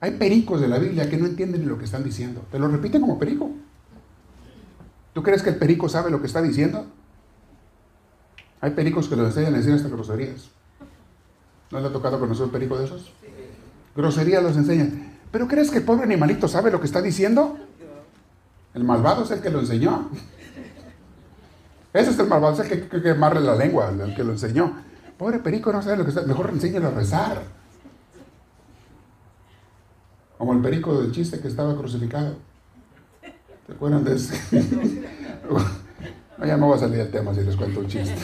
Hay 0.00 0.10
pericos 0.18 0.60
de 0.60 0.68
la 0.68 0.76
Biblia 0.76 1.08
que 1.08 1.16
no 1.16 1.24
entienden 1.24 1.62
ni 1.62 1.66
lo 1.66 1.78
que 1.78 1.86
están 1.86 2.04
diciendo, 2.04 2.42
te 2.50 2.58
lo 2.58 2.68
repiten 2.68 3.00
como 3.00 3.18
perico. 3.18 3.50
¿Tú 5.14 5.22
crees 5.22 5.42
que 5.42 5.48
el 5.48 5.56
perico 5.56 5.88
sabe 5.88 6.10
lo 6.10 6.20
que 6.20 6.26
está 6.26 6.42
diciendo? 6.42 6.84
Hay 8.60 8.72
pericos 8.72 9.08
que 9.08 9.16
lo 9.16 9.24
enseñan 9.24 9.54
a 9.54 9.56
decir 9.56 9.72
hasta 9.72 9.88
groserías. 9.88 10.50
¿No 11.70 11.80
le 11.80 11.86
ha 11.86 11.90
tocado 11.90 12.20
conocer 12.20 12.44
un 12.44 12.52
perico 12.52 12.78
de 12.78 12.84
esos? 12.84 13.14
Grosería 13.96 14.42
los 14.42 14.58
enseña. 14.58 14.90
¿Pero 15.32 15.48
crees 15.48 15.70
que 15.70 15.78
el 15.78 15.84
pobre 15.84 16.04
animalito 16.04 16.48
sabe 16.48 16.70
lo 16.70 16.80
que 16.80 16.86
está 16.86 17.00
diciendo? 17.00 17.56
El 18.78 18.84
malvado 18.84 19.24
es 19.24 19.30
el 19.32 19.40
que 19.40 19.50
lo 19.50 19.58
enseñó. 19.58 20.08
Ese 21.92 22.10
es 22.12 22.18
el 22.20 22.28
malvado, 22.28 22.54
es 22.62 22.70
el 22.70 22.88
que, 22.88 23.02
que, 23.02 23.14
la 23.14 23.56
lengua, 23.56 23.90
el 23.90 24.14
que 24.14 24.22
lo 24.22 24.30
enseñó. 24.30 24.72
Pobre 25.18 25.40
perico 25.40 25.72
no 25.72 25.82
sabe 25.82 25.96
lo 25.96 26.04
que 26.04 26.10
está. 26.10 26.22
Mejor 26.22 26.50
enséñalo 26.50 26.86
a 26.86 26.90
rezar. 26.92 27.42
Como 30.38 30.52
el 30.52 30.60
perico 30.60 30.96
del 31.00 31.10
chiste 31.10 31.40
que 31.40 31.48
estaba 31.48 31.76
crucificado. 31.76 32.36
¿Se 33.66 33.72
acuerdan 33.72 34.04
de 34.04 34.14
ese? 34.14 34.38
no, 36.38 36.46
ya 36.46 36.56
no 36.56 36.68
va 36.68 36.76
a 36.76 36.78
salir 36.78 37.00
el 37.00 37.10
tema 37.10 37.34
si 37.34 37.40
les 37.40 37.56
cuento 37.56 37.80
un 37.80 37.88
chiste. 37.88 38.14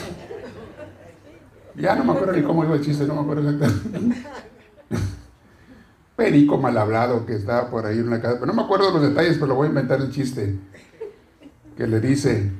Ya 1.75 1.97
no 1.97 2.05
me 2.05 2.13
acuerdo 2.13 2.31
ni 2.31 2.43
cómo 2.43 2.63
iba 2.63 2.75
el 2.75 2.81
chiste, 2.81 3.05
no 3.05 3.15
me 3.15 3.21
acuerdo 3.23 3.49
exactamente. 3.49 4.25
Perico 6.15 6.57
mal 6.57 6.77
hablado 6.77 7.25
que 7.25 7.35
estaba 7.35 7.69
por 7.69 7.85
ahí 7.85 7.97
en 7.97 8.07
una 8.07 8.21
casa, 8.21 8.35
pero 8.35 8.47
no 8.47 8.53
me 8.53 8.63
acuerdo 8.63 8.91
los 8.91 9.01
detalles, 9.01 9.33
pero 9.33 9.47
lo 9.47 9.55
voy 9.55 9.65
a 9.67 9.69
inventar 9.69 9.99
el 9.99 10.11
chiste. 10.11 10.57
Que 11.75 11.87
le 11.87 11.99
dice, 11.99 12.51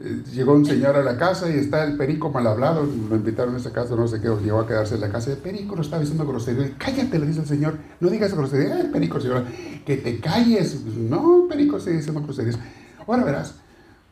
eh, 0.00 0.22
llegó 0.32 0.52
un 0.52 0.64
señor 0.64 0.96
a 0.96 1.02
la 1.02 1.16
casa 1.16 1.50
y 1.50 1.54
está 1.54 1.84
el 1.84 1.96
perico 1.96 2.30
mal 2.30 2.46
hablado, 2.46 2.84
lo 2.84 3.16
invitaron 3.16 3.54
a 3.54 3.58
esa 3.58 3.72
casa, 3.72 3.96
no 3.96 4.06
sé 4.06 4.20
qué, 4.20 4.28
llegó 4.42 4.60
a 4.60 4.66
quedarse 4.66 4.96
en 4.96 5.00
la 5.00 5.10
casa. 5.10 5.30
El 5.30 5.38
perico 5.38 5.76
lo 5.76 5.82
estaba 5.82 6.00
diciendo 6.00 6.26
grosería. 6.26 6.72
Cállate, 6.76 7.18
le 7.18 7.26
dice 7.26 7.40
el 7.40 7.46
señor, 7.46 7.78
no 8.00 8.08
digas 8.08 8.34
grosería. 8.34 8.80
El 8.80 8.90
perico, 8.90 9.20
señor, 9.20 9.44
que 9.84 9.96
te 9.96 10.20
calles. 10.20 10.84
No, 10.84 11.46
perico 11.48 11.80
sigue 11.80 11.96
diciendo 11.96 12.22
groserías. 12.22 12.58
Ahora 13.06 13.24
verás, 13.24 13.54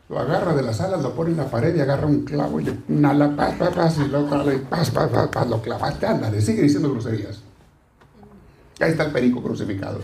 lo 0.09 0.19
agarra 0.19 0.55
de 0.55 0.63
las 0.63 0.81
alas, 0.81 1.03
lo 1.03 1.15
pone 1.15 1.31
en 1.31 1.37
la 1.37 1.51
pared 1.51 1.75
y 1.75 1.81
agarra 1.81 2.07
un 2.07 2.25
clavo 2.25 2.61
y 2.61 2.65
le 2.65 2.79
nala, 2.89 3.35
paz, 3.37 3.55
paz, 3.59 3.75
paz, 3.75 3.99
y 3.99 4.09
lo, 4.09 4.29
paz, 4.71 4.91
paz, 4.91 5.29
paz, 5.33 5.49
lo 5.49 5.61
clavaste, 5.61 6.07
ándale, 6.07 6.41
sigue 6.41 6.63
diciendo 6.63 6.93
groserías. 6.93 7.43
Ahí 8.81 8.91
está 8.91 9.05
el 9.05 9.13
perico 9.13 9.43
crucificado. 9.43 10.01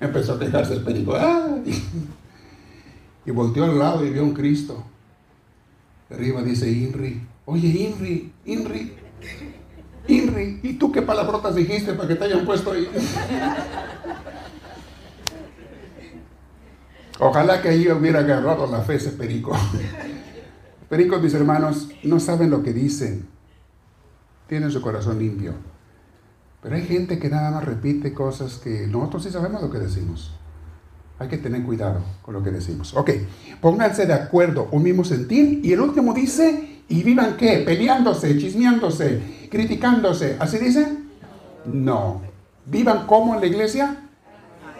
Empezó 0.00 0.34
a 0.34 0.38
quejarse 0.38 0.74
el 0.74 0.82
perico. 0.82 1.16
Y 3.24 3.30
volteó 3.30 3.64
al 3.64 3.78
lado 3.78 4.04
y 4.04 4.10
vio 4.10 4.22
un 4.22 4.34
Cristo. 4.34 4.84
Arriba 6.10 6.42
dice 6.42 6.70
Inri. 6.70 7.26
Oye, 7.44 7.68
Inri, 7.68 8.32
Inri, 8.44 8.96
Inri, 10.08 10.60
¿y 10.62 10.74
tú 10.74 10.92
qué 10.92 11.02
palabrotas 11.02 11.54
dijiste 11.54 11.92
para 11.94 12.08
que 12.08 12.14
te 12.14 12.24
hayan 12.24 12.44
puesto 12.44 12.72
ahí? 12.72 12.88
Ojalá 17.18 17.62
que 17.62 17.68
ahí 17.68 17.88
hubiera 17.88 18.20
agarrado 18.20 18.66
la 18.66 18.82
fe 18.82 18.96
ese 18.96 19.10
perico. 19.12 19.56
Pericos, 20.88 21.22
mis 21.22 21.34
hermanos, 21.34 21.88
no 22.04 22.20
saben 22.20 22.50
lo 22.50 22.62
que 22.62 22.72
dicen. 22.72 23.26
Tienen 24.48 24.70
su 24.70 24.80
corazón 24.80 25.18
limpio. 25.18 25.54
Pero 26.66 26.74
hay 26.74 26.82
gente 26.82 27.20
que 27.20 27.28
nada 27.28 27.52
más 27.52 27.64
repite 27.64 28.12
cosas 28.12 28.56
que 28.56 28.88
nosotros 28.88 29.22
sí 29.22 29.30
sabemos 29.30 29.62
lo 29.62 29.70
que 29.70 29.78
decimos. 29.78 30.32
Hay 31.16 31.28
que 31.28 31.38
tener 31.38 31.62
cuidado 31.62 32.00
con 32.22 32.34
lo 32.34 32.42
que 32.42 32.50
decimos. 32.50 32.92
Ok, 32.96 33.10
pónganse 33.60 34.04
de 34.04 34.14
acuerdo, 34.14 34.66
un 34.72 34.82
mismo 34.82 35.04
sentir. 35.04 35.60
Y 35.62 35.72
el 35.72 35.80
último 35.80 36.12
dice, 36.12 36.82
¿y 36.88 37.04
vivan 37.04 37.36
qué? 37.36 37.58
Peleándose, 37.58 38.36
chismeándose, 38.36 39.46
criticándose. 39.48 40.38
¿Así 40.40 40.58
dice? 40.58 40.88
No. 41.66 42.22
¿Vivan 42.64 43.06
como 43.06 43.36
en 43.36 43.42
la 43.42 43.46
iglesia? 43.46 43.98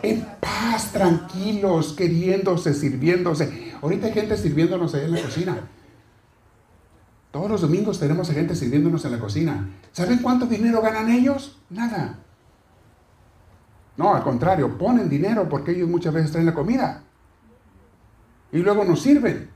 en 0.02 0.26
paz, 0.40 0.92
tranquilos, 0.92 1.92
queriéndose, 1.92 2.74
sirviéndose. 2.74 3.72
Ahorita 3.80 4.08
hay 4.08 4.12
gente 4.12 4.36
sirviéndonos 4.36 4.94
ahí 4.94 5.04
en 5.04 5.12
la 5.12 5.22
cocina. 5.22 5.56
Todos 7.36 7.50
los 7.50 7.60
domingos 7.60 8.00
tenemos 8.00 8.30
a 8.30 8.32
gente 8.32 8.54
sirviéndonos 8.54 9.04
en 9.04 9.12
la 9.12 9.18
cocina. 9.18 9.68
¿Saben 9.92 10.20
cuánto 10.20 10.46
dinero 10.46 10.80
ganan 10.80 11.10
ellos? 11.10 11.58
Nada. 11.68 12.18
No, 13.98 14.14
al 14.14 14.22
contrario, 14.22 14.78
ponen 14.78 15.10
dinero 15.10 15.46
porque 15.46 15.72
ellos 15.72 15.86
muchas 15.86 16.14
veces 16.14 16.32
traen 16.32 16.46
la 16.46 16.54
comida. 16.54 17.02
Y 18.52 18.60
luego 18.60 18.84
nos 18.84 19.02
sirven. 19.02 19.50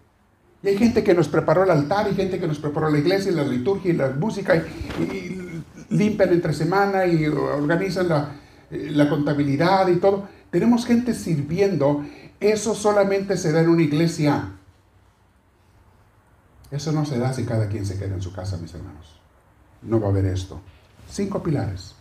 Y 0.63 0.69
hay 0.69 0.77
gente 0.77 1.03
que 1.03 1.15
nos 1.15 1.29
preparó 1.29 1.65
el 1.65 1.71
altar, 1.71 2.07
y 2.13 2.15
gente 2.15 2.39
que 2.39 2.47
nos 2.47 2.59
preparó 2.59 2.91
la 2.91 2.99
iglesia, 2.99 3.33
y 3.33 3.35
la 3.35 3.45
liturgia, 3.45 3.95
y 3.95 3.97
la 3.97 4.11
música, 4.11 4.57
y, 4.57 5.63
limpian 5.89 6.35
entre 6.35 6.53
semana, 6.53 7.07
y 7.07 7.27
organizan 7.29 8.11
la, 8.11 8.33
eh, 8.71 8.91
la 8.91 9.09
contabilidad 9.09 9.89
y 9.89 9.97
todo. 9.97 10.29
Tenemos 10.51 10.85
gente 10.85 11.15
sirviendo. 11.15 12.05
Eso 12.41 12.75
solamente 12.75 13.39
se 13.39 13.53
da 13.53 13.63
en 13.63 13.71
una 13.71 13.83
iglesia. 13.85 14.60
Eso 16.71 16.93
no 16.93 17.05
se 17.05 17.19
da 17.19 17.33
si 17.33 17.45
cada 17.45 17.69
quien 17.69 17.85
se 17.85 17.99
queda 17.99 18.15
en 18.15 18.23
su 18.23 18.33
casa, 18.33 18.57
mis 18.57 18.75
hermanos. 18.75 19.21
No 19.83 20.01
va 20.01 20.09
a 20.09 20.11
haber 20.11 20.27
esto. 20.27 20.61
Cinco 21.09 21.43
pilares 21.43 21.95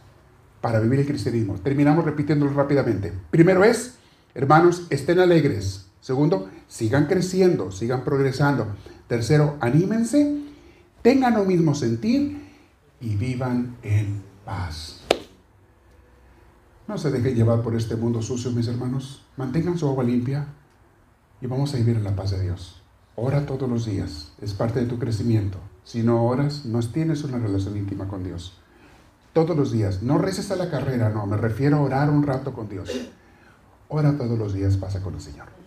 para 0.61 0.79
vivir 0.79 0.99
el 0.99 1.07
cristianismo. 1.07 1.55
Terminamos 1.55 2.05
repitiéndolo 2.05 2.53
rápidamente. 2.53 3.13
Primero 3.31 3.63
es 3.63 3.99
Hermanos, 4.35 4.85
estén 4.89 5.19
alegres. 5.19 5.87
Segundo, 6.01 6.49
sigan 6.67 7.07
creciendo, 7.07 7.71
sigan 7.71 8.03
progresando. 8.03 8.67
Tercero, 9.07 9.57
anímense, 9.59 10.43
tengan 11.01 11.33
lo 11.33 11.45
mismo 11.45 11.73
sentir 11.73 12.47
y 13.01 13.15
vivan 13.15 13.75
en 13.81 14.21
paz. 14.45 15.01
No 16.87 16.97
se 16.97 17.11
dejen 17.11 17.35
llevar 17.35 17.61
por 17.61 17.75
este 17.75 17.95
mundo 17.95 18.21
sucio, 18.21 18.51
mis 18.51 18.67
hermanos. 18.67 19.25
Mantengan 19.35 19.77
su 19.77 19.87
agua 19.87 20.03
limpia 20.03 20.47
y 21.41 21.47
vamos 21.47 21.73
a 21.73 21.77
vivir 21.77 21.97
en 21.97 22.03
la 22.03 22.15
paz 22.15 22.31
de 22.31 22.41
Dios. 22.41 22.78
Ora 23.21 23.45
todos 23.45 23.69
los 23.69 23.85
días, 23.85 24.31
es 24.41 24.53
parte 24.53 24.79
de 24.79 24.85
tu 24.85 24.97
crecimiento. 24.97 25.57
Si 25.83 26.03
no 26.03 26.23
oras, 26.23 26.63
no 26.63 26.79
tienes 26.79 27.21
una 27.25 27.37
relación 27.37 27.75
íntima 27.75 28.07
con 28.07 28.23
Dios. 28.23 28.53
Todos 29.33 29.57
los 29.57 29.73
días, 29.73 30.01
no 30.01 30.17
reces 30.17 30.51
a 30.51 30.55
la 30.55 30.69
carrera, 30.69 31.09
no, 31.09 31.25
me 31.25 31.35
refiero 31.35 31.75
a 31.75 31.81
orar 31.81 32.09
un 32.09 32.23
rato 32.23 32.53
con 32.53 32.69
Dios. 32.69 32.89
Ora 33.89 34.17
todos 34.17 34.39
los 34.39 34.53
días, 34.53 34.77
pasa 34.77 35.03
con 35.03 35.15
el 35.15 35.19
Señor. 35.19 35.58